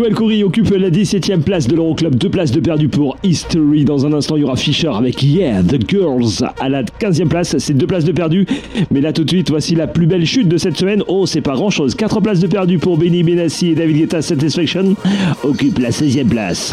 Joël 0.09 0.17
Coury 0.17 0.43
occupe 0.43 0.71
la 0.71 0.89
17e 0.89 1.43
place 1.43 1.69
de 1.69 1.77
l'Euroclub, 1.77 2.15
deux 2.15 2.31
places 2.31 2.51
de 2.51 2.61
perdu 2.61 2.89
pour 2.89 3.19
History. 3.23 3.85
Dans 3.85 4.07
un 4.07 4.15
instant, 4.15 4.37
il 4.37 4.41
y 4.41 4.45
aura 4.45 4.57
Fischer 4.57 4.89
avec 4.89 5.23
Yeah, 5.23 5.63
The 5.63 5.87
Girls 5.87 6.49
à 6.59 6.71
la 6.71 6.83
15e 6.83 7.29
place, 7.29 7.59
c'est 7.59 7.75
deux 7.75 7.87
places 7.87 8.07
de 8.07 8.13
perdu. 8.13 8.47
Mais 8.91 9.03
là 9.03 9.13
tout 9.13 9.25
de 9.25 9.29
suite, 9.29 9.51
voici 9.51 9.75
la 9.75 9.87
plus 9.87 10.07
belle 10.07 10.25
chute 10.25 10.49
de 10.49 10.57
cette 10.57 10.79
semaine. 10.79 11.03
Oh, 11.09 11.27
c'est 11.27 11.43
pas 11.43 11.57
grand 11.57 11.69
chose. 11.69 11.95
Quatre 11.95 12.23
places 12.23 12.41
de 12.41 12.47
perdu 12.47 12.79
pour 12.79 12.97
Benny 12.97 13.23
Benassi 13.23 13.69
et 13.69 13.75
David 13.75 13.99
Guetta 13.99 14.23
Satisfaction 14.23 14.97
occupe 15.43 15.79
la 15.79 15.91
16e 15.91 16.27
place. 16.27 16.73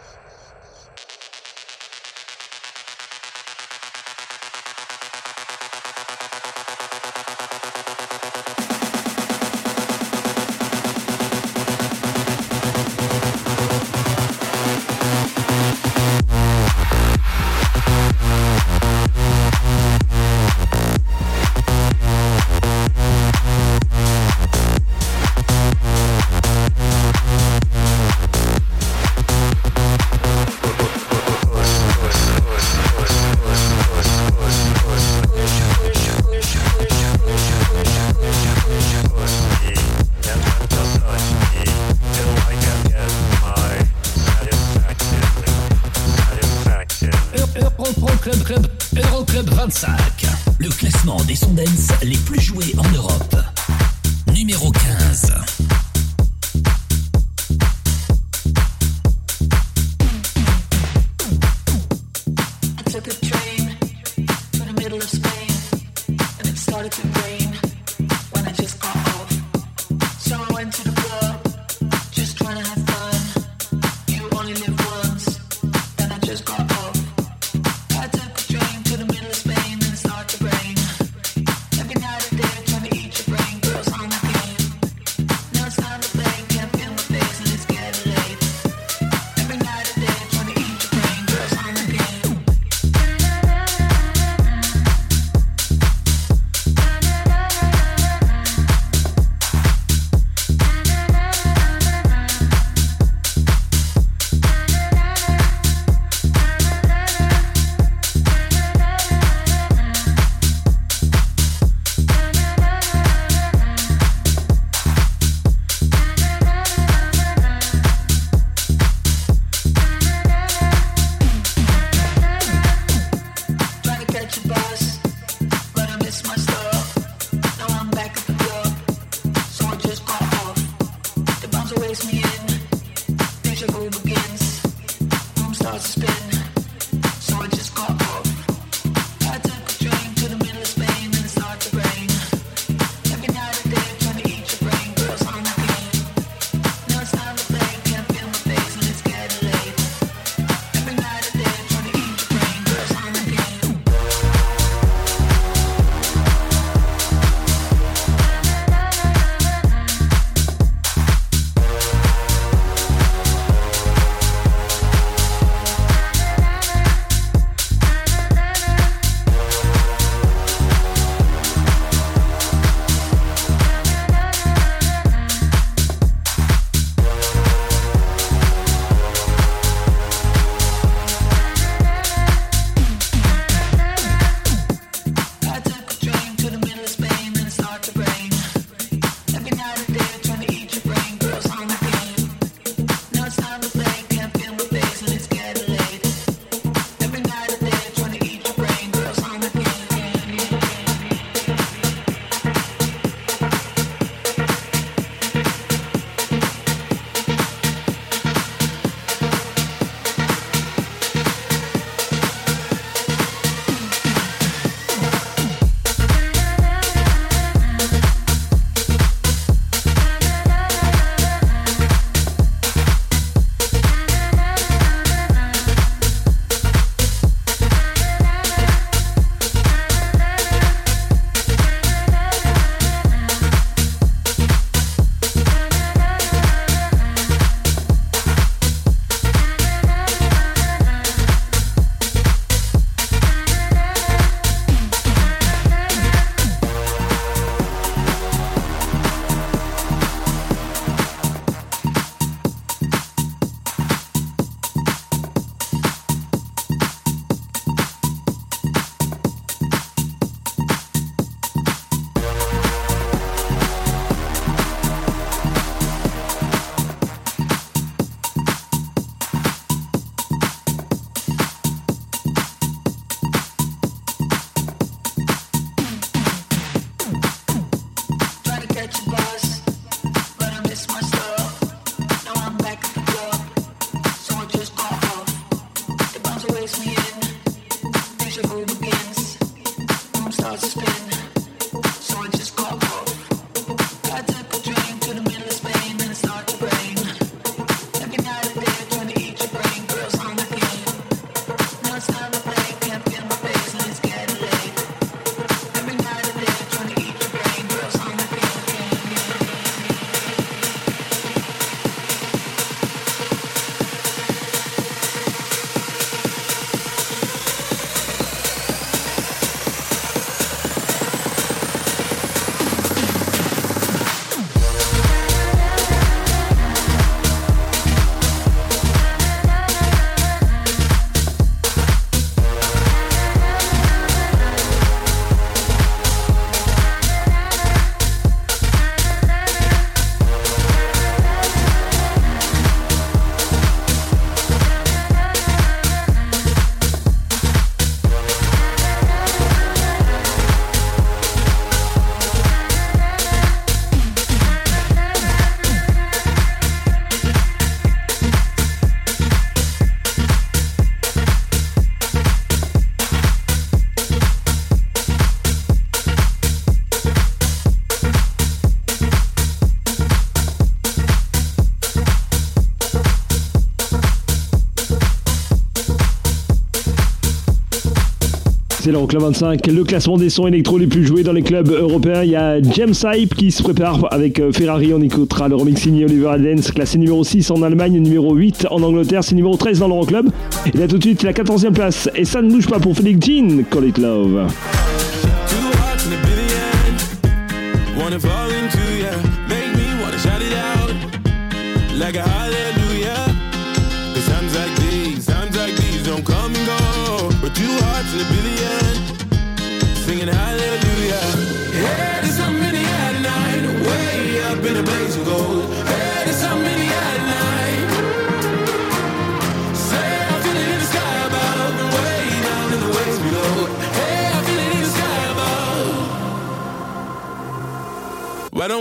c'est 378.93 379.07
club 379.07 379.21
25, 379.21 379.67
le 379.67 379.83
classement 379.83 380.17
des 380.17 380.29
sons 380.29 380.47
électro 380.47 380.77
les 380.77 380.87
plus 380.87 381.05
joués 381.05 381.23
dans 381.23 381.31
les 381.31 381.43
clubs 381.43 381.69
européens. 381.69 382.23
Il 382.23 382.31
y 382.31 382.35
a 382.35 382.61
James 382.61 382.93
Hype 383.05 383.35
qui 383.35 383.51
se 383.51 383.63
prépare 383.63 384.07
avec 384.11 384.39
euh, 384.39 384.51
Ferrari. 384.51 384.93
On 384.93 385.01
écoutera 385.01 385.47
le 385.47 385.55
remix 385.55 385.85
Oliver 385.85 386.27
Adens, 386.27 386.71
classé 386.73 386.97
numéro 386.97 387.23
6 387.23 387.51
en 387.51 387.61
Allemagne, 387.61 387.99
numéro 387.99 388.33
8 388.35 388.67
en 388.69 388.83
Angleterre, 388.83 389.23
c'est 389.23 389.35
numéro 389.35 389.55
13 389.55 389.79
dans 389.79 389.87
le 389.87 389.93
l'Euroclub. 389.93 390.29
Et 390.73 390.77
là 390.77 390.87
tout 390.87 390.97
de 390.97 391.03
suite 391.03 391.23
la 391.23 391.31
14e 391.31 391.71
place. 391.71 392.09
Et 392.15 392.25
ça 392.25 392.41
ne 392.41 392.51
bouge 392.51 392.67
pas 392.67 392.79
pour 392.79 392.95
Felix 392.95 393.25
Jean, 393.25 393.63
Call 393.69 393.87
It 393.87 393.97
Love. 393.97 394.47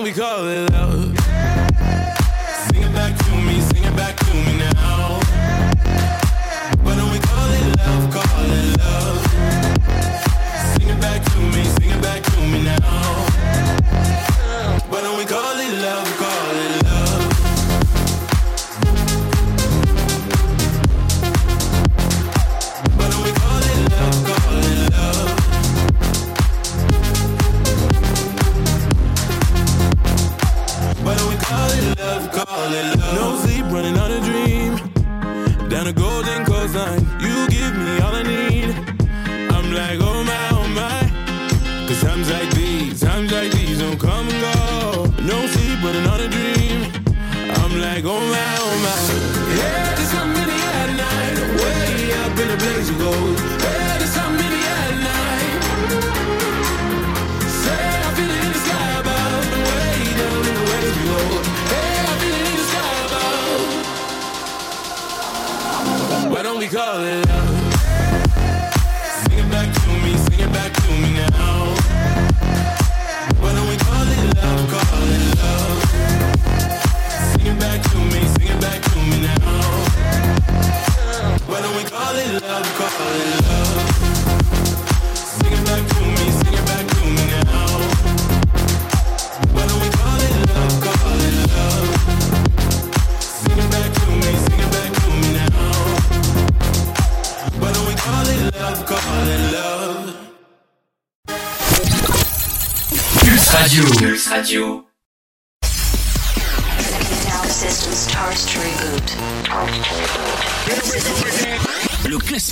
we 0.02 0.12
call 0.12 0.48
it 0.48 0.72
love. 0.72 0.89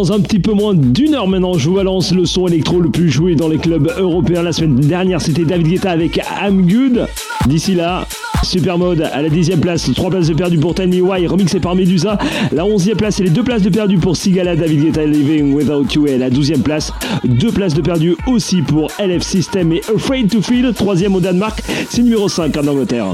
dans 0.00 0.12
un 0.12 0.20
petit 0.20 0.38
peu 0.38 0.54
moins 0.54 0.72
d'une 0.72 1.14
heure 1.14 1.28
maintenant, 1.28 1.58
je 1.58 1.68
vous 1.68 1.74
balance 1.74 2.14
le 2.14 2.24
son 2.24 2.46
électro 2.46 2.80
le 2.80 2.88
plus 2.88 3.10
joué 3.10 3.34
dans 3.34 3.48
les 3.48 3.58
clubs 3.58 3.92
européens 3.98 4.42
la 4.42 4.52
semaine 4.52 4.76
dernière. 4.76 5.20
C'était 5.20 5.44
David 5.44 5.68
Guetta 5.68 5.90
avec 5.90 6.18
I'm 6.42 6.62
Good. 6.66 7.06
D'ici 7.46 7.74
là, 7.74 8.06
Supermode 8.42 9.02
à 9.12 9.20
la 9.20 9.28
10 9.28 9.50
place, 9.60 9.90
3 9.94 10.08
places 10.08 10.28
de 10.28 10.32
perdu 10.32 10.56
pour 10.56 10.74
Tiny 10.74 11.00
Y, 11.00 11.26
remixé 11.26 11.60
par 11.60 11.74
Medusa. 11.74 12.16
La 12.50 12.62
11e 12.62 12.94
place 12.94 13.20
et 13.20 13.24
les 13.24 13.30
2 13.30 13.42
places 13.42 13.60
de 13.60 13.68
perdu 13.68 13.98
pour 13.98 14.16
Sigala, 14.16 14.56
David 14.56 14.84
Guetta, 14.84 15.04
Living 15.04 15.52
Without 15.52 15.84
You. 15.92 16.06
Et 16.06 16.16
la 16.16 16.30
12e 16.30 16.62
place, 16.62 16.94
2 17.24 17.52
places 17.52 17.74
de 17.74 17.82
perdu 17.82 18.16
aussi 18.26 18.62
pour 18.62 18.90
LF 18.98 19.22
System 19.22 19.70
et 19.72 19.82
Afraid 19.94 20.30
to 20.30 20.40
Feel, 20.40 20.72
3 20.72 21.02
au 21.14 21.20
Danemark, 21.20 21.62
c'est 21.90 22.00
numéro 22.00 22.26
5 22.26 22.56
en 22.56 22.66
Angleterre. 22.68 23.04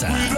salsa. 0.00 0.29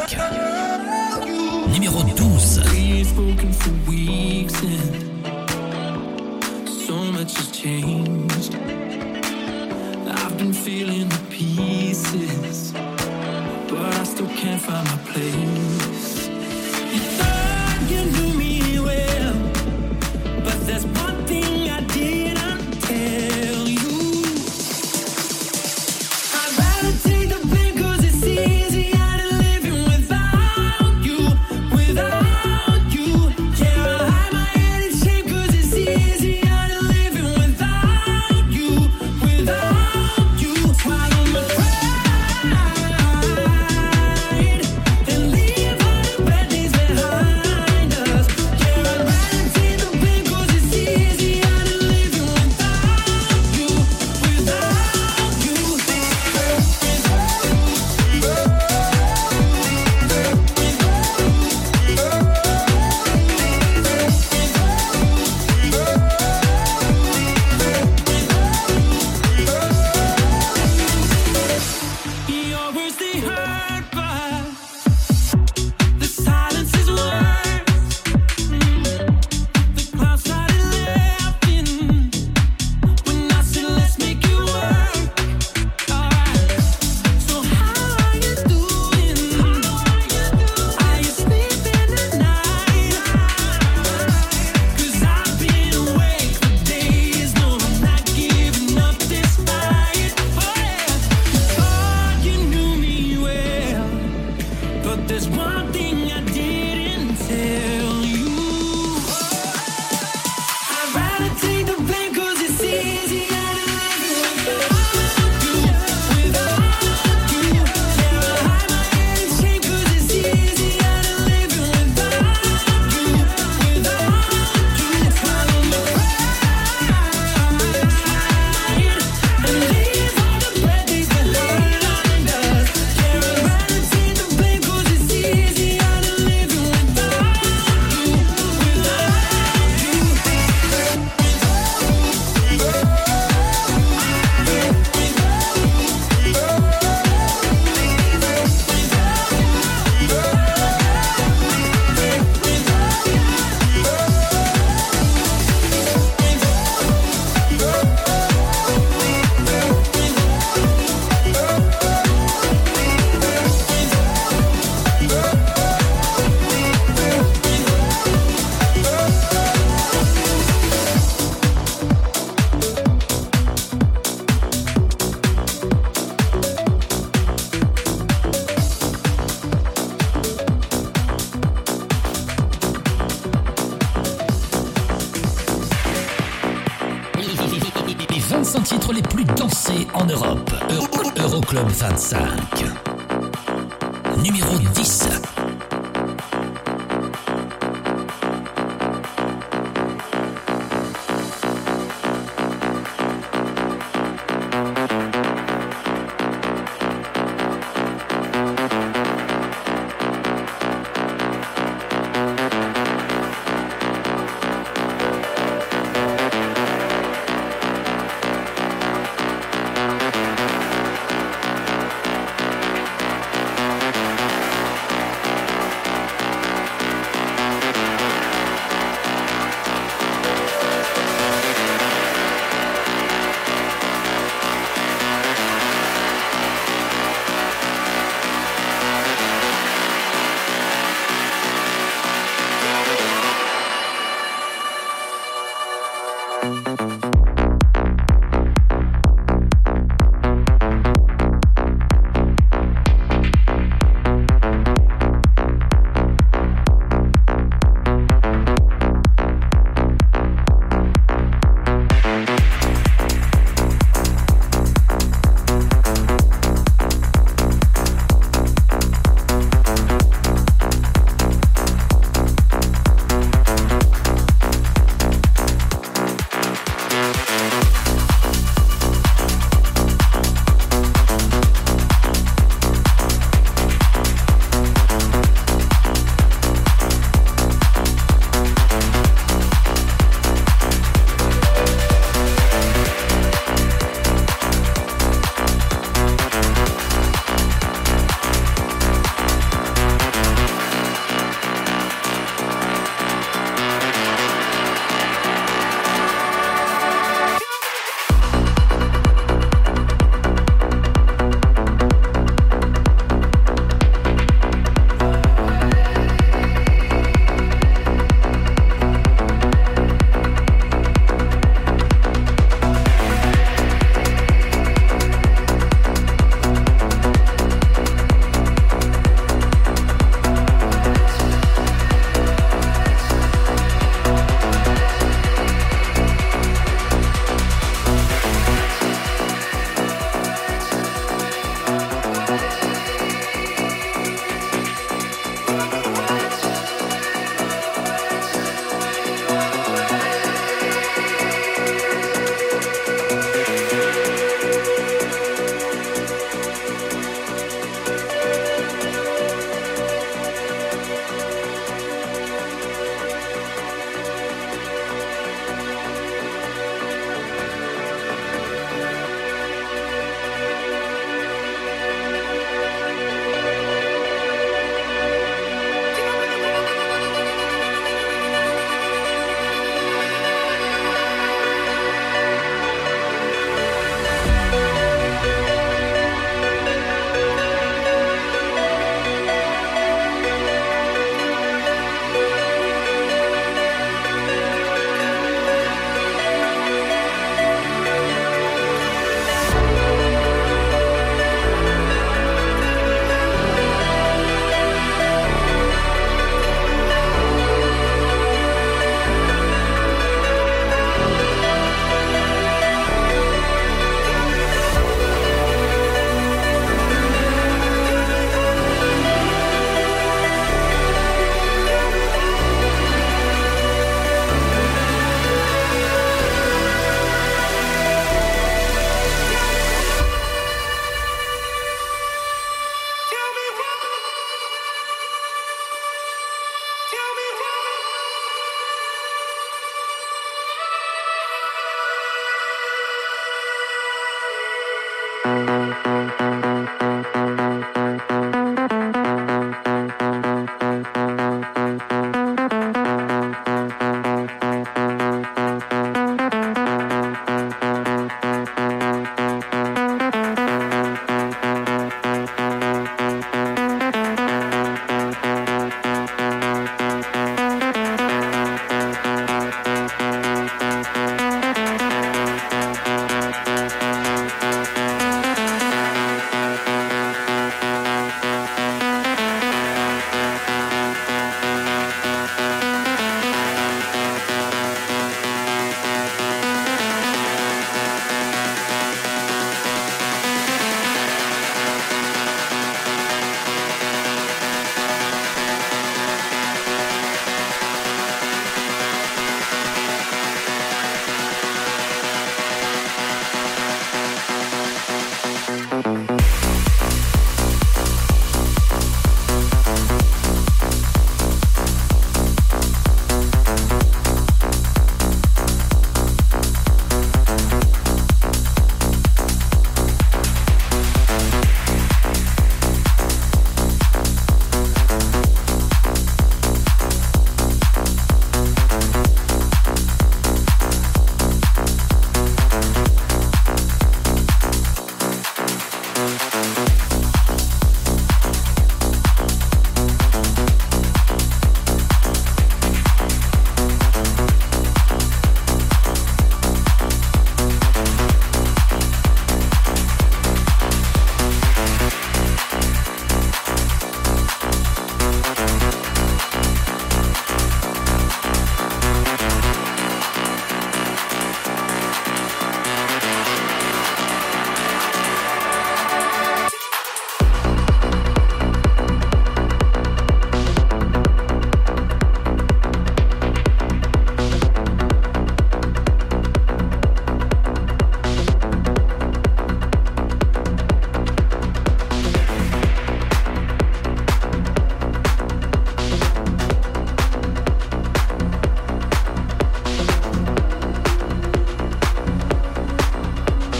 Numéro 194.50 194.58
10. 194.74 195.08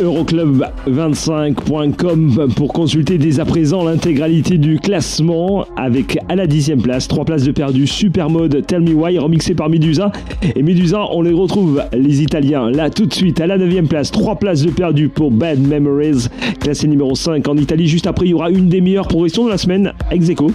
euroclub25.com 0.03 2.49
pour 2.57 2.73
consulter 2.73 3.19
dès 3.19 3.39
à 3.41 3.45
présent 3.45 3.85
l'intégralité 3.85 4.57
du 4.59 4.81
classement 4.81 5.65
avec 5.77 6.19
à 6.29 6.35
la 6.35 6.47
dixième 6.47 6.83
place, 6.83 7.07
trois 7.09 7.25
places 7.25 7.45
de 7.45 7.53
perdu, 7.53 7.87
Supermode, 7.87 8.67
Tell 8.67 8.81
Me 8.81 8.95
Why, 8.95 9.19
remixé 9.19 9.55
par 9.55 9.69
Medusa. 9.69 10.11
Et 10.57 10.63
Medusa, 10.63 11.05
on 11.13 11.21
les 11.23 11.33
retrouve, 11.33 11.83
les 11.93 12.23
Italiens, 12.23 12.71
là 12.71 12.91
tout 12.91 13.07
de 13.07 13.15
suite 13.15 13.41
à 13.41 13.47
la 13.47 13.59
neuvième 13.59 13.89
place, 13.89 14.11
trois 14.11 14.37
places 14.37 14.63
de 14.63 14.71
perdu 14.71 15.09
pour 15.09 15.31
Bad 15.31 15.61
Memories, 15.61 16.27
classé 16.61 16.89
numéro 16.89 17.15
5 17.15 17.47
en 17.49 17.57
Italie. 17.57 17.87
Juste 17.87 18.07
après, 18.07 18.27
il 18.27 18.31
y 18.31 18.35
aura 18.35 18.51
une 18.51 18.69
des 18.69 18.81
meilleures 18.81 19.09
progressions 19.09 19.45
de 19.45 19.51
la 19.51 19.59
semaine, 19.59 19.93
ex 20.11 20.29
-aequo. 20.29 20.51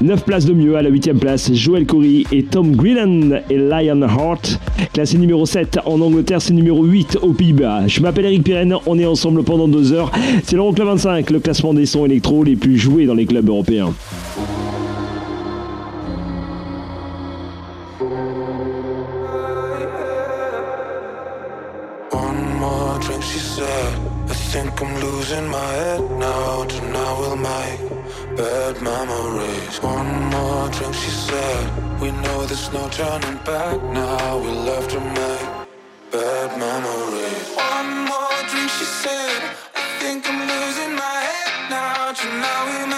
9 0.00 0.24
places 0.24 0.44
de 0.44 0.52
mieux 0.52 0.76
à 0.76 0.82
la 0.82 0.90
8ème 0.90 1.18
place, 1.18 1.52
Joel 1.52 1.86
Corey 1.86 2.24
et 2.32 2.44
Tom 2.44 2.76
Greenan 2.76 3.40
et 3.50 3.56
Lionheart. 3.56 4.60
Classé 4.92 5.18
numéro 5.18 5.46
7 5.46 5.80
en 5.84 6.00
Angleterre, 6.00 6.40
c'est 6.40 6.54
numéro 6.54 6.84
8 6.84 7.18
aux 7.22 7.32
Pays-Bas. 7.32 7.86
Je 7.86 8.00
m'appelle 8.00 8.26
Eric 8.26 8.44
Pirenne, 8.44 8.74
on 8.86 8.98
est 8.98 9.06
ensemble 9.06 9.42
pendant 9.42 9.68
2 9.68 9.92
heures. 9.92 10.12
C'est 10.44 10.56
l'Euroclub 10.56 10.86
25, 10.86 11.30
le 11.30 11.40
classement 11.40 11.74
des 11.74 11.86
sons 11.86 12.06
électro 12.06 12.44
les 12.44 12.56
plus 12.56 12.78
joués 12.78 13.06
dans 13.06 13.14
les 13.14 13.26
clubs 13.26 13.48
européens. 13.48 13.92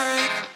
work. 0.01 0.50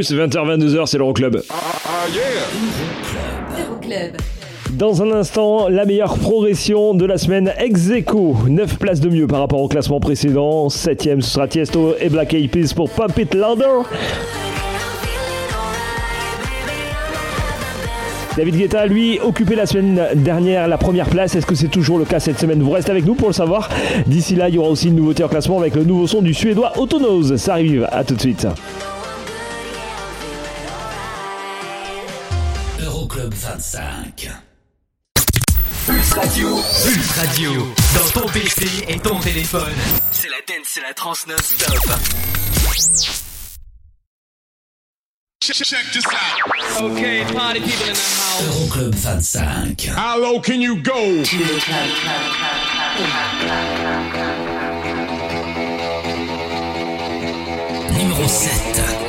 Pulse 0.00 0.12
20h-22h, 0.14 0.86
c'est 0.86 0.96
l'Euroclub. 0.96 1.42
Euroclub. 3.58 4.16
Dans 4.70 5.02
un 5.02 5.10
instant, 5.10 5.68
la 5.68 5.84
meilleure 5.84 6.16
progression 6.16 6.94
de 6.94 7.04
la 7.04 7.18
semaine 7.18 7.52
ex 7.58 7.90
aequo. 7.90 8.34
9 8.48 8.78
places 8.78 9.00
de 9.00 9.10
mieux 9.10 9.26
par 9.26 9.40
rapport 9.40 9.60
au 9.60 9.68
classement 9.68 10.00
précédent. 10.00 10.68
7ème, 10.68 11.20
ce 11.20 11.32
sera 11.32 11.48
Tiesto 11.48 11.96
et 12.00 12.08
Black 12.08 12.32
Eyed 12.32 12.50
Peas 12.50 12.72
pour 12.74 12.88
Pump 12.88 13.18
It 13.18 13.34
Louder. 13.34 13.82
David 18.38 18.56
Guetta, 18.56 18.86
lui, 18.86 19.18
occupé 19.20 19.54
la 19.54 19.66
semaine 19.66 20.00
dernière 20.14 20.66
la 20.66 20.78
première 20.78 21.10
place. 21.10 21.34
Est-ce 21.34 21.44
que 21.44 21.54
c'est 21.54 21.68
toujours 21.68 21.98
le 21.98 22.06
cas 22.06 22.20
cette 22.20 22.38
semaine? 22.38 22.62
Vous 22.62 22.70
restez 22.70 22.90
avec 22.90 23.04
nous 23.04 23.16
pour 23.16 23.28
le 23.28 23.34
savoir. 23.34 23.68
D'ici 24.06 24.34
là, 24.34 24.48
il 24.48 24.54
y 24.54 24.58
aura 24.58 24.70
aussi 24.70 24.88
une 24.88 24.96
nouveauté 24.96 25.24
en 25.24 25.28
classement 25.28 25.58
avec 25.58 25.74
le 25.74 25.84
nouveau 25.84 26.06
son 26.06 26.22
du 26.22 26.32
suédois 26.32 26.72
Autonose. 26.78 27.36
Ça 27.36 27.52
arrive, 27.52 27.86
à 27.92 28.02
tout 28.02 28.14
de 28.14 28.20
suite. 28.20 28.46
25. 33.56 34.30
Pulse 35.84 36.12
Radio. 36.12 36.54
Pulse 36.84 37.10
Radio. 37.16 37.74
Dans 37.94 38.20
ton 38.20 38.28
PC 38.28 38.84
et 38.86 38.96
ton 39.00 39.18
téléphone. 39.18 39.74
C'est 40.12 40.28
la 40.28 40.36
dance, 40.46 40.68
c'est 40.68 40.80
la 40.82 40.94
trans 40.94 41.14
non-stop. 41.26 41.98
Check, 45.42 45.84
this 45.92 46.06
out. 46.06 46.82
Okay, 46.92 47.24
party 47.34 47.60
people 47.60 47.88
in 47.88 47.94
the 47.94 47.98
house. 47.98 48.42
Euroclub 48.44 48.94
25. 48.94 49.96
How 49.96 50.16
low 50.16 50.38
can 50.40 50.60
you 50.60 50.80
go? 50.80 51.24
Numéro 57.98 58.28
7. 58.28 58.99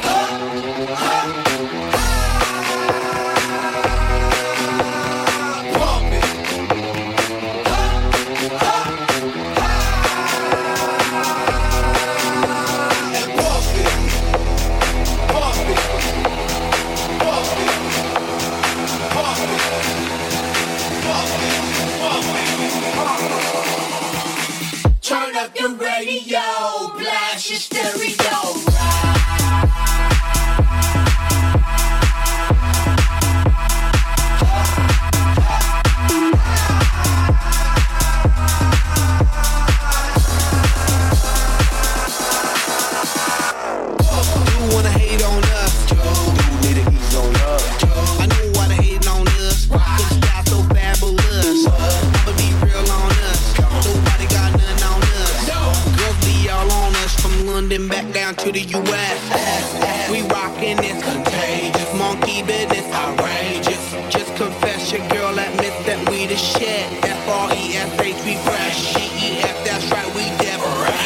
Back 57.79 58.11
down 58.11 58.35
to 58.35 58.51
the 58.51 58.59
US. 58.59 60.11
We 60.11 60.21
rockin' 60.23 60.83
it's 60.83 61.01
contagious. 61.01 61.93
Monkey 61.95 62.43
business 62.43 62.83
outrageous. 62.93 63.93
Just 64.09 64.35
confess 64.35 64.91
your 64.91 65.07
girl 65.07 65.39
admits 65.39 65.79
that 65.85 66.03
we 66.09 66.27
the 66.27 66.35
shit. 66.35 66.83
F-R-E-S-H, 67.01 68.25
we 68.25 68.35
fresh. 68.43 68.93
G-E-F, 68.93 69.63
that's 69.63 69.89
right, 69.89 70.11
we 70.13 70.27
definite. 70.43 70.99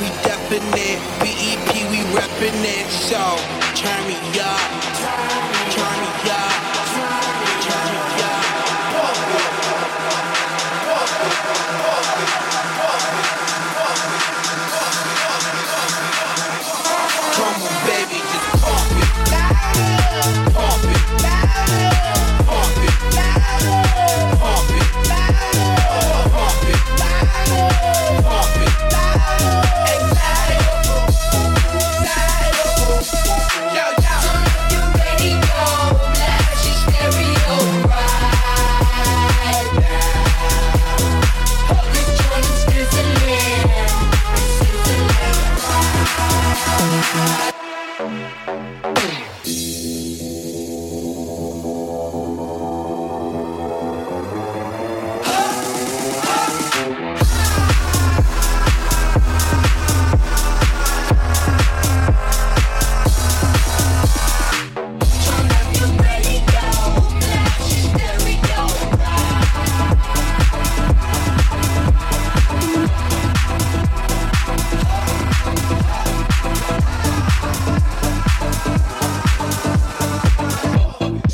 We 0.00 0.08
definite. 0.20 1.00
B-E-P, 1.24 1.88
we 1.88 2.04
reppin' 2.12 2.60
it. 2.60 2.90
So, 2.90 3.61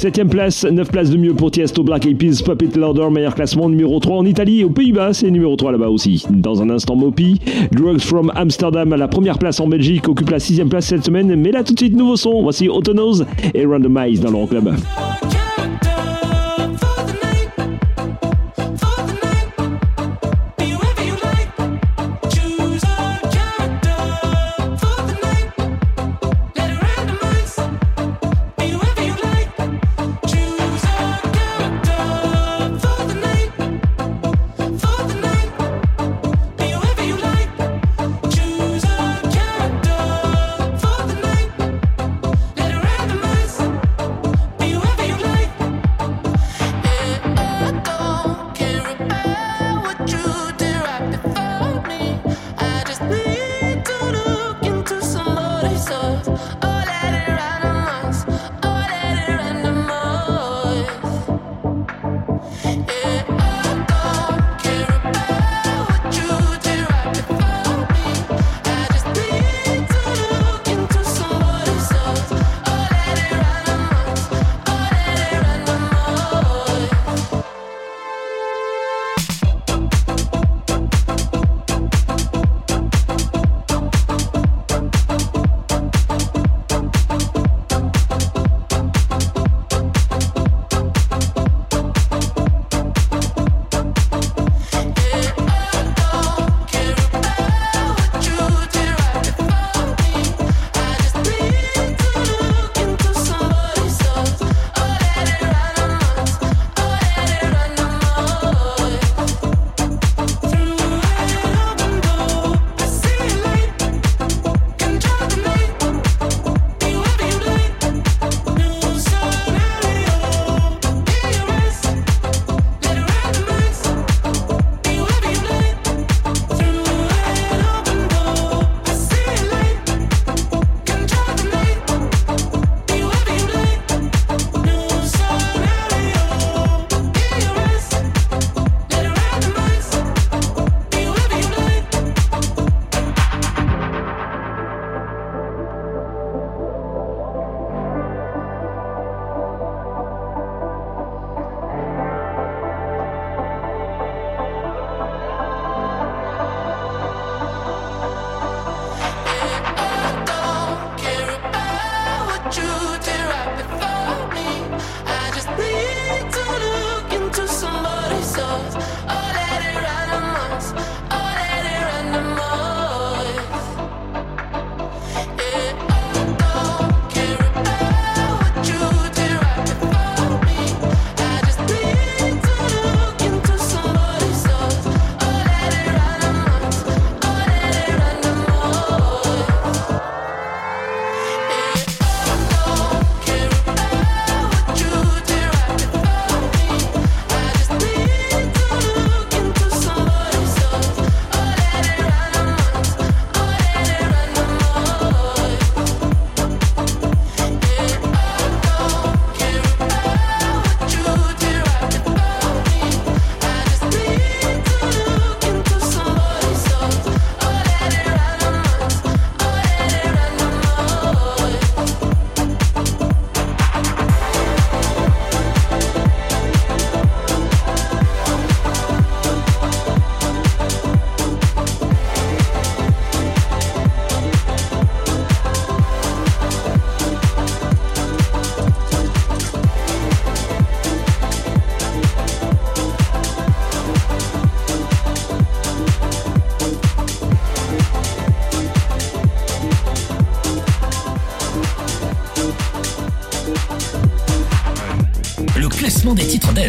7ème 0.09 0.29
place, 0.29 0.65
9 0.65 0.91
places 0.91 1.11
de 1.11 1.19
mieux 1.19 1.35
pour 1.35 1.51
Tiesto, 1.51 1.83
Black 1.83 2.07
Eyed 2.07 2.17
Puppet 2.17 2.79
Lauder, 2.79 3.11
meilleur 3.11 3.35
classement, 3.35 3.69
numéro 3.69 4.01
3 4.01 4.17
en 4.17 4.25
Italie 4.25 4.61
et 4.61 4.65
aux 4.65 4.71
Pays-Bas, 4.71 5.13
c'est 5.13 5.31
numéro 5.31 5.55
3 5.55 5.73
là-bas 5.73 5.91
aussi. 5.91 6.25
Dans 6.31 6.63
un 6.63 6.71
instant, 6.71 6.97
Mopi, 6.97 7.39
Drugs 7.73 8.01
from 8.01 8.33
Amsterdam 8.35 8.91
à 8.95 8.97
la 8.97 9.07
première 9.07 9.39
place 9.39 9.61
en 9.61 9.67
Belgique, 9.67 10.09
occupe 10.09 10.31
la 10.31 10.39
6ème 10.39 10.69
place 10.69 10.87
cette 10.87 11.05
semaine, 11.05 11.35
mais 11.37 11.53
là 11.53 11.63
tout 11.63 11.75
de 11.75 11.79
suite, 11.79 11.95
nouveau 11.95 12.17
son, 12.17 12.43
voici 12.43 12.71
Autonose 12.71 13.27
et 13.53 13.67
Randomize 13.67 14.21
dans 14.21 14.31
l'Euroclub. 14.31 14.65
Club. 14.65 15.18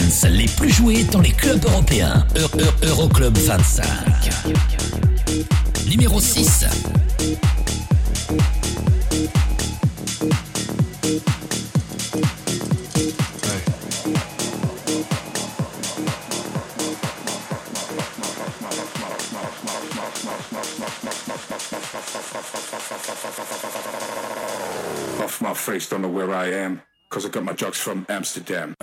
Dance 0.10 0.26
les 0.26 0.48
plus 0.48 0.72
joués 0.72 1.04
dans 1.04 1.22
les 1.22 1.32
clubs 1.32 1.64
européens. 1.66 2.26
Eu- 2.36 2.60
Eu- 2.60 2.88
Euroclub 2.90 3.38
25. 3.38 3.86
Numéro 5.88 6.20
6. 6.20 6.66
Off 25.22 25.42
my 25.42 25.54
face, 25.54 25.90
don't 25.90 26.02
know 26.02 26.08
where 26.08 26.34
I 26.34 26.48
am. 26.48 26.82
Cause 27.10 27.26
I 27.26 27.30
got 27.30 27.44
my 27.44 27.54
drugs 27.54 27.78
from 27.80 28.06
Amsterdam. 28.10 28.76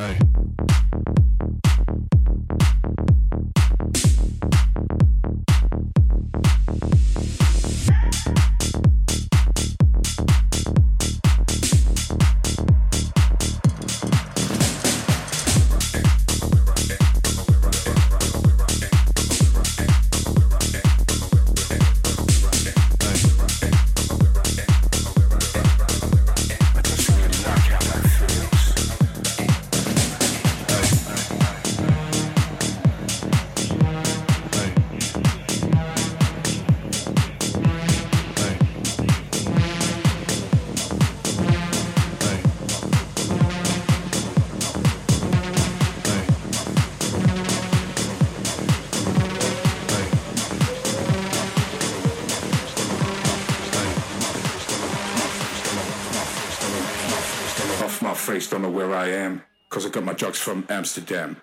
From 60.47 60.65
Amsterdam. 60.69 61.43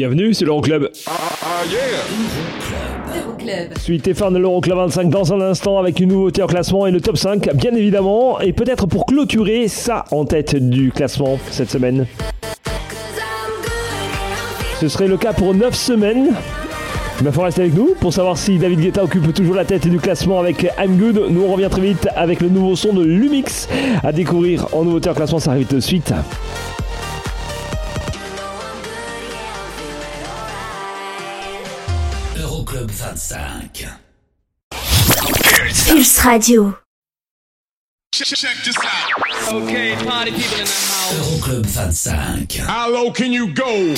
Bienvenue, 0.00 0.32
c'est 0.32 0.46
l'Euroclub. 0.46 0.88
Euroclub. 3.14 3.78
Suite 3.78 4.08
et 4.08 4.14
fin 4.14 4.30
de 4.30 4.38
l'Euroclub 4.38 4.78
25 4.78 5.10
dans 5.10 5.34
un 5.34 5.42
instant 5.42 5.78
avec 5.78 6.00
une 6.00 6.08
nouveauté 6.08 6.42
en 6.42 6.46
classement 6.46 6.86
et 6.86 6.90
le 6.90 7.02
top 7.02 7.18
5, 7.18 7.54
bien 7.54 7.74
évidemment. 7.74 8.40
Et 8.40 8.54
peut-être 8.54 8.86
pour 8.86 9.04
clôturer 9.04 9.68
ça 9.68 10.06
en 10.10 10.24
tête 10.24 10.56
du 10.56 10.90
classement 10.90 11.38
cette 11.50 11.70
semaine. 11.70 12.06
Ce 14.80 14.88
serait 14.88 15.06
le 15.06 15.18
cas 15.18 15.34
pour 15.34 15.52
9 15.52 15.74
semaines. 15.74 16.30
Il 17.20 17.30
faut 17.30 17.42
rester 17.42 17.60
avec 17.60 17.74
nous 17.74 17.94
pour 18.00 18.14
savoir 18.14 18.38
si 18.38 18.56
David 18.56 18.80
Guetta 18.80 19.04
occupe 19.04 19.34
toujours 19.34 19.54
la 19.54 19.66
tête 19.66 19.86
du 19.86 19.98
classement 19.98 20.40
avec 20.40 20.62
I'm 20.82 20.96
Good. 20.96 21.26
Nous 21.28 21.42
on 21.42 21.52
revient 21.52 21.68
très 21.70 21.82
vite 21.82 22.08
avec 22.16 22.40
le 22.40 22.48
nouveau 22.48 22.74
son 22.74 22.94
de 22.94 23.04
Lumix 23.04 23.68
à 24.02 24.12
découvrir 24.12 24.66
en 24.72 24.82
nouveauté 24.82 25.10
en 25.10 25.14
classement. 25.14 25.40
Ça 25.40 25.50
arrive 25.50 25.66
tout 25.66 25.76
de 25.76 25.80
suite. 25.80 26.10
Euroclub 33.30 33.98
25. 34.70 35.86
Pulse 35.88 36.24
Radio. 36.24 36.78
Check, 38.12 38.26
check 38.26 38.56
this 38.64 38.76
out. 38.78 39.52
Okay, 39.52 39.94
party 40.04 40.32
people 40.32 40.58
in 40.58 40.64
the 40.64 40.70
house. 40.70 41.14
Euroclub 41.14 41.64
25. 41.72 42.66
How 42.66 42.90
low 42.90 43.12
can 43.12 43.32
you 43.32 43.54
go? 43.54 43.94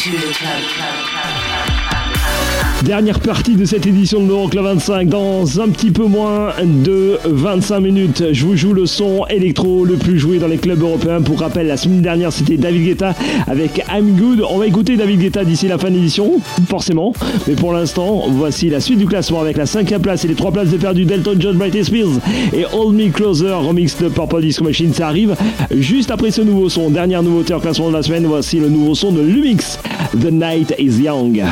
Dernière 2.84 3.20
partie 3.20 3.54
de 3.54 3.64
cette 3.64 3.86
édition 3.86 4.20
de 4.20 4.28
l'Euroclub 4.28 4.64
25. 4.64 5.08
Dans 5.08 5.60
un 5.60 5.68
petit 5.68 5.92
peu 5.92 6.04
moins 6.04 6.52
de 6.64 7.16
25 7.24 7.78
minutes, 7.78 8.24
je 8.32 8.44
vous 8.44 8.56
joue 8.56 8.72
le 8.72 8.86
son 8.86 9.24
électro 9.30 9.84
le 9.84 9.94
plus 9.94 10.18
joué 10.18 10.38
dans 10.38 10.48
les 10.48 10.56
clubs 10.56 10.80
européens. 10.80 11.22
Pour 11.22 11.38
rappel, 11.38 11.68
la 11.68 11.76
semaine 11.76 12.00
dernière, 12.00 12.32
c'était 12.32 12.56
David 12.56 12.84
Guetta 12.84 13.14
avec 13.46 13.84
I'm 13.88 14.16
Good. 14.16 14.44
On 14.50 14.58
va 14.58 14.66
écouter 14.66 14.96
David 14.96 15.20
Guetta 15.20 15.44
d'ici 15.44 15.68
la 15.68 15.78
fin 15.78 15.90
de 15.90 15.94
l'édition, 15.94 16.40
forcément. 16.68 17.12
Mais 17.46 17.54
pour 17.54 17.72
l'instant, 17.72 18.24
voici 18.30 18.68
la 18.68 18.80
suite 18.80 18.98
du 18.98 19.06
classement 19.06 19.40
avec 19.40 19.56
la 19.56 19.66
cinquième 19.66 20.02
place 20.02 20.24
et 20.24 20.28
les 20.28 20.34
trois 20.34 20.50
places 20.50 20.70
de 20.70 20.76
perdu 20.76 21.04
d'Elton 21.04 21.36
John, 21.38 21.56
Britney 21.56 21.84
Spears 21.84 22.18
et 22.52 22.64
Hold 22.72 22.96
Me 22.96 23.10
Closer, 23.10 23.52
remix 23.52 23.96
de 23.98 24.08
Purple 24.08 24.42
Disco 24.42 24.64
Machine. 24.64 24.92
Ça 24.92 25.06
arrive 25.06 25.36
juste 25.70 26.10
après 26.10 26.32
ce 26.32 26.42
nouveau 26.42 26.68
son. 26.68 26.90
Dernière 26.90 27.22
nouveauté 27.22 27.54
en 27.54 27.60
classement 27.60 27.90
de 27.90 27.94
la 27.94 28.02
semaine, 28.02 28.26
voici 28.26 28.58
le 28.58 28.68
nouveau 28.68 28.96
son 28.96 29.12
de 29.12 29.20
Lumix, 29.20 29.78
The 30.20 30.32
Night 30.32 30.74
is 30.80 31.00
Young. 31.00 31.44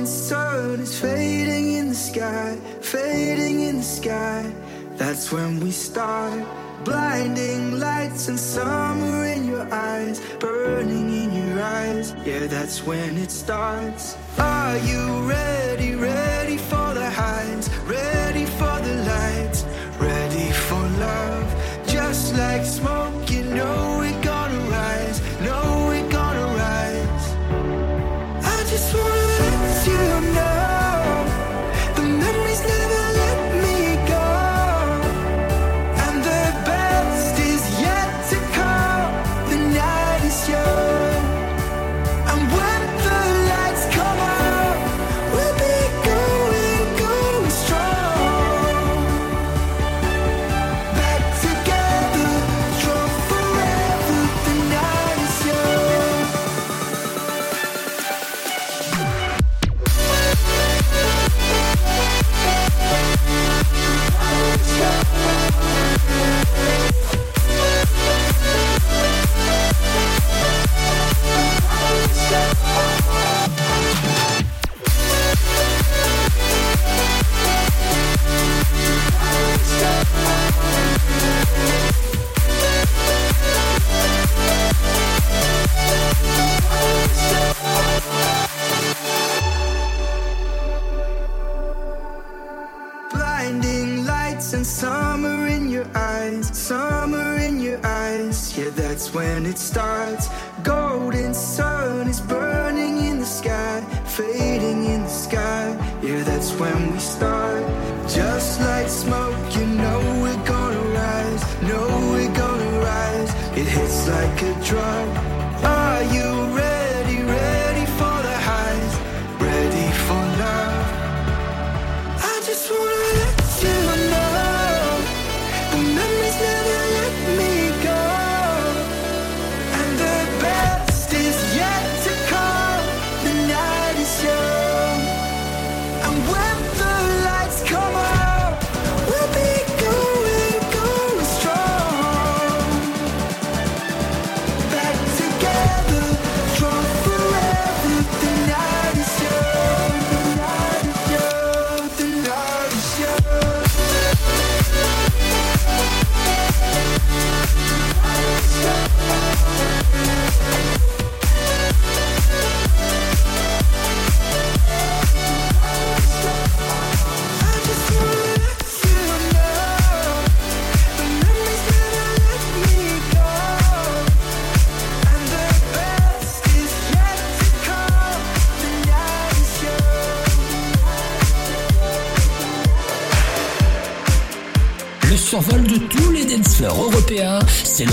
Golden 0.00 0.06
sun 0.06 0.80
is 0.80 0.98
fading 0.98 1.72
in 1.72 1.88
the 1.90 1.94
sky, 1.94 2.56
fading 2.80 3.60
in 3.60 3.76
the 3.78 3.82
sky. 3.82 4.50
That's 4.96 5.30
when 5.30 5.60
we 5.60 5.70
start. 5.70 6.42
Blinding 6.84 7.78
lights 7.78 8.28
and 8.28 8.38
summer 8.38 9.26
in 9.26 9.46
your 9.46 9.66
eyes, 9.70 10.20
burning 10.38 11.10
in 11.22 11.30
your 11.34 11.62
eyes. 11.62 12.14
Yeah, 12.24 12.46
that's 12.46 12.86
when 12.86 13.18
it 13.18 13.30
starts. 13.30 14.16
Are 14.38 14.78
you 14.78 15.28
ready, 15.28 15.94
ready 15.94 16.56
for 16.56 16.94
the 16.94 17.10
highs, 17.10 17.68
ready 17.84 18.19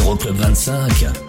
c'est 0.08 0.14
l'Euroclub 0.14 0.38
25, 0.38 1.27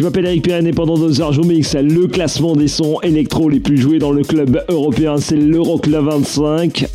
Je 0.00 0.04
m'appelle 0.06 0.24
Eric 0.24 0.44
Pirenne 0.44 0.66
et 0.66 0.72
pendant 0.72 0.96
deux 0.96 1.20
heures, 1.20 1.34
je 1.34 1.42
vous 1.42 1.46
mixe 1.46 1.74
le 1.74 2.06
classement 2.06 2.56
des 2.56 2.68
sons 2.68 3.02
électro 3.02 3.50
les 3.50 3.60
plus 3.60 3.76
joués 3.76 3.98
dans 3.98 4.12
le 4.12 4.22
club 4.22 4.64
européen. 4.70 5.18
C'est 5.18 5.36
l'Euroclub 5.36 6.06
25. 6.06 6.86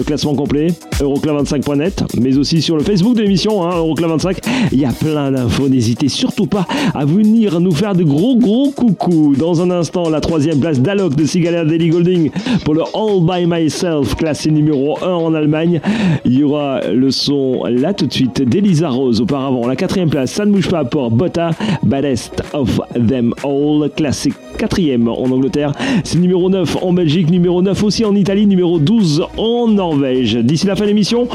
Le 0.00 0.04
classement 0.04 0.34
complet, 0.34 0.68
euroclub25.net, 0.98 2.04
mais 2.18 2.38
aussi 2.38 2.62
sur 2.62 2.74
le 2.78 2.82
Facebook 2.82 3.16
de 3.16 3.20
l'émission, 3.20 3.64
hein, 3.64 3.76
Euroclub25. 3.76 4.38
Il 4.72 4.80
y 4.80 4.86
a 4.86 4.92
plein 4.92 5.30
d'infos, 5.30 5.68
n'hésitez 5.68 6.08
surtout 6.08 6.46
pas 6.46 6.66
à 6.94 7.04
venir 7.04 7.60
nous 7.60 7.72
faire 7.72 7.94
de 7.94 8.02
gros 8.02 8.34
gros 8.34 8.70
coucou. 8.70 9.34
Dans 9.36 9.60
un 9.60 9.70
instant, 9.70 10.08
la 10.08 10.22
troisième 10.22 10.58
place 10.58 10.80
d'Alok 10.80 11.16
de 11.16 11.26
Sigala 11.26 11.66
Daily 11.66 11.90
Golding 11.90 12.30
pour 12.64 12.72
le 12.72 12.80
All 12.94 13.20
By 13.20 13.44
Myself, 13.46 14.14
classé 14.16 14.50
numéro 14.50 14.96
1 15.04 15.06
en 15.06 15.34
Allemagne. 15.34 15.82
Il 16.24 16.32
y 16.32 16.44
aura 16.44 16.80
le 16.90 17.10
son 17.10 17.64
là 17.66 17.92
tout 17.92 18.06
de 18.06 18.12
suite 18.14 18.40
d'Elisa 18.40 18.88
Rose 18.88 19.20
auparavant. 19.20 19.66
La 19.66 19.76
quatrième 19.76 20.08
place, 20.08 20.32
ça 20.32 20.46
ne 20.46 20.52
bouge 20.52 20.70
pas 20.70 20.86
pour 20.86 21.10
Botta, 21.10 21.50
Baddest 21.82 22.42
of 22.54 22.80
Them 22.94 23.34
All, 23.44 23.90
classé 23.94 24.32
quatrième 24.60 25.08
en 25.08 25.24
Angleterre. 25.30 25.72
C'est 26.04 26.18
numéro 26.18 26.50
9 26.50 26.78
en 26.82 26.92
Belgique, 26.92 27.30
numéro 27.30 27.62
9 27.62 27.82
aussi 27.82 28.04
en 28.04 28.14
Italie, 28.14 28.46
numéro 28.46 28.78
12 28.78 29.24
en 29.38 29.68
Norvège. 29.68 29.89
D'ici 29.96 30.66
la 30.66 30.76
fin 30.76 30.84
de 30.84 30.88
l'émission, 30.88 31.28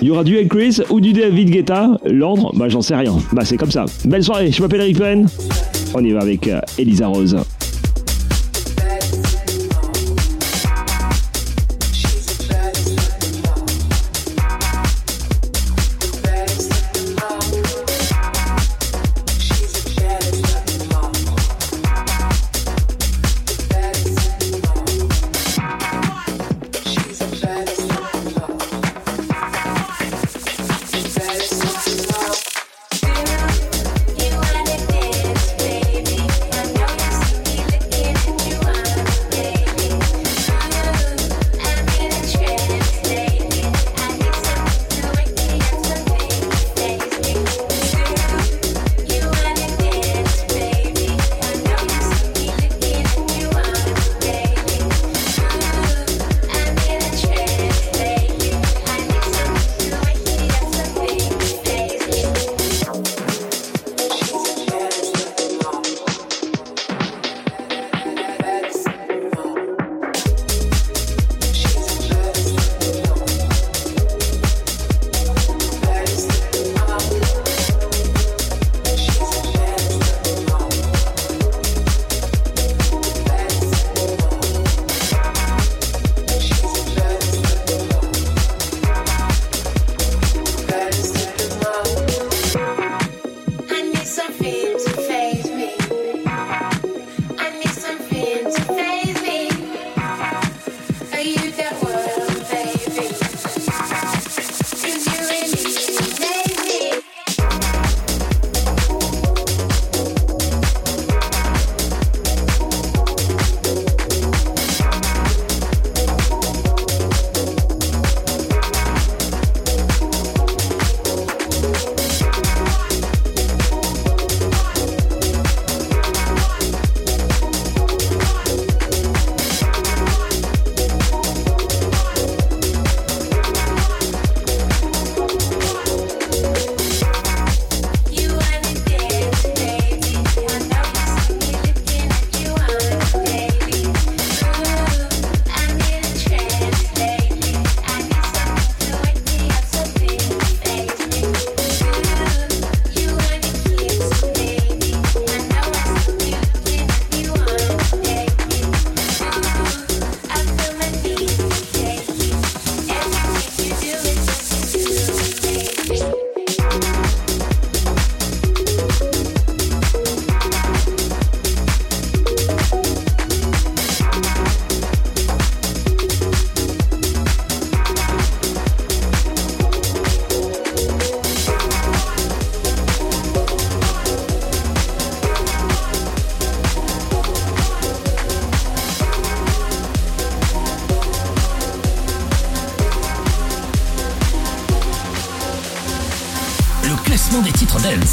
il 0.00 0.08
y 0.08 0.10
aura 0.10 0.24
du 0.24 0.46
Chris 0.48 0.80
ou 0.90 1.00
du 1.00 1.12
David 1.12 1.50
Guetta. 1.50 1.98
L'ordre, 2.04 2.52
bah 2.54 2.68
j'en 2.68 2.82
sais 2.82 2.96
rien. 2.96 3.14
Bah 3.32 3.44
c'est 3.44 3.56
comme 3.56 3.70
ça. 3.70 3.84
Belle 4.04 4.24
soirée, 4.24 4.50
je 4.50 4.62
m'appelle 4.62 4.80
Eric 4.80 4.98
Penn. 4.98 5.26
On 5.94 6.04
y 6.04 6.12
va 6.12 6.20
avec 6.20 6.48
euh, 6.48 6.60
Elisa 6.78 7.06
Rose. 7.06 7.36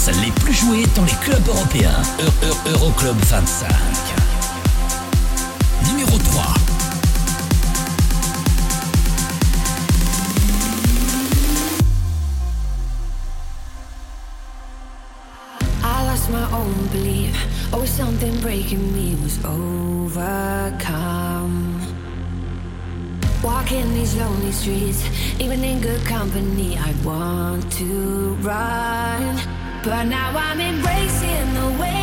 Dance 0.05 0.15
les 0.23 0.31
plus 0.31 0.53
joués 0.53 0.85
dans 0.95 1.03
les 1.03 1.11
clubs 1.21 1.47
européens. 1.47 2.01
Eu- 2.19 2.45
Eu- 2.45 2.71
Euroclub 2.73 3.17
25. 3.25 3.69
Numéro 5.87 6.17
3. 6.17 6.43
I 15.83 16.03
lost 16.05 16.29
my 16.29 16.49
own 16.51 16.87
belief. 16.91 17.35
Oh, 17.73 17.85
something 17.85 18.39
breaking 18.41 18.93
me 18.93 19.15
was 19.23 19.37
overcome. 19.45 20.85
Walking 23.43 23.93
these 23.93 24.15
lonely 24.17 24.51
streets, 24.51 25.03
even 25.39 25.63
in 25.63 25.79
good 25.81 26.03
company, 26.05 26.77
I 26.77 26.93
want 27.03 27.71
to 27.73 28.35
run. 28.41 29.58
But 29.81 30.03
now 30.05 30.33
I'm 30.35 30.59
embracing 30.59 31.53
the 31.53 31.81
way 31.81 31.98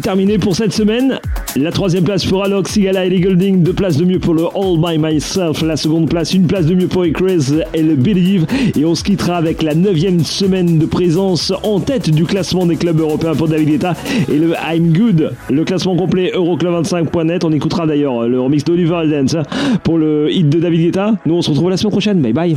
Terminé 0.00 0.38
pour 0.38 0.54
cette 0.54 0.72
semaine. 0.72 1.18
La 1.56 1.72
troisième 1.72 2.04
place 2.04 2.24
pour 2.24 2.44
Alok, 2.44 2.68
Sigala 2.68 3.06
et 3.06 3.10
les 3.10 3.20
Golding. 3.20 3.62
Deux 3.62 3.72
places 3.72 3.96
de 3.96 4.04
mieux 4.04 4.18
pour 4.18 4.34
le 4.34 4.44
All 4.44 4.78
By 4.78 4.98
Myself. 4.98 5.62
La 5.62 5.76
seconde 5.76 6.08
place, 6.08 6.34
une 6.34 6.46
place 6.46 6.66
de 6.66 6.74
mieux 6.74 6.86
pour 6.86 7.04
Ecrez 7.04 7.64
et 7.72 7.82
le 7.82 7.94
Believe. 7.94 8.46
Et 8.76 8.84
on 8.84 8.94
se 8.94 9.02
quittera 9.02 9.36
avec 9.36 9.62
la 9.62 9.74
neuvième 9.74 10.22
semaine 10.22 10.78
de 10.78 10.86
présence 10.86 11.52
en 11.62 11.80
tête 11.80 12.10
du 12.10 12.24
classement 12.24 12.66
des 12.66 12.76
clubs 12.76 13.00
européens 13.00 13.34
pour 13.34 13.48
David 13.48 13.68
Guetta 13.68 13.94
et 14.28 14.38
le 14.38 14.52
I'm 14.52 14.92
Good. 14.92 15.32
Le 15.50 15.64
classement 15.64 15.96
complet 15.96 16.32
Euroclub25.net. 16.34 17.44
On 17.44 17.52
écoutera 17.52 17.86
d'ailleurs 17.86 18.28
le 18.28 18.40
remix 18.40 18.64
d'Oliver 18.64 18.94
hein, 18.94 19.42
pour 19.82 19.98
le 19.98 20.30
hit 20.30 20.48
de 20.48 20.60
David 20.60 20.82
Guetta. 20.82 21.14
Nous, 21.24 21.34
on 21.34 21.42
se 21.42 21.50
retrouve 21.50 21.70
la 21.70 21.76
semaine 21.76 21.92
prochaine. 21.92 22.20
Bye 22.20 22.32
bye. 22.32 22.56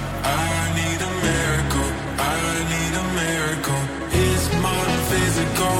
miracle, 1.23 1.89
I 2.17 2.35
need 2.73 2.93
a 3.03 3.05
miracle. 3.21 3.83
It's 4.11 4.47
than 4.87 5.01
physical, 5.11 5.77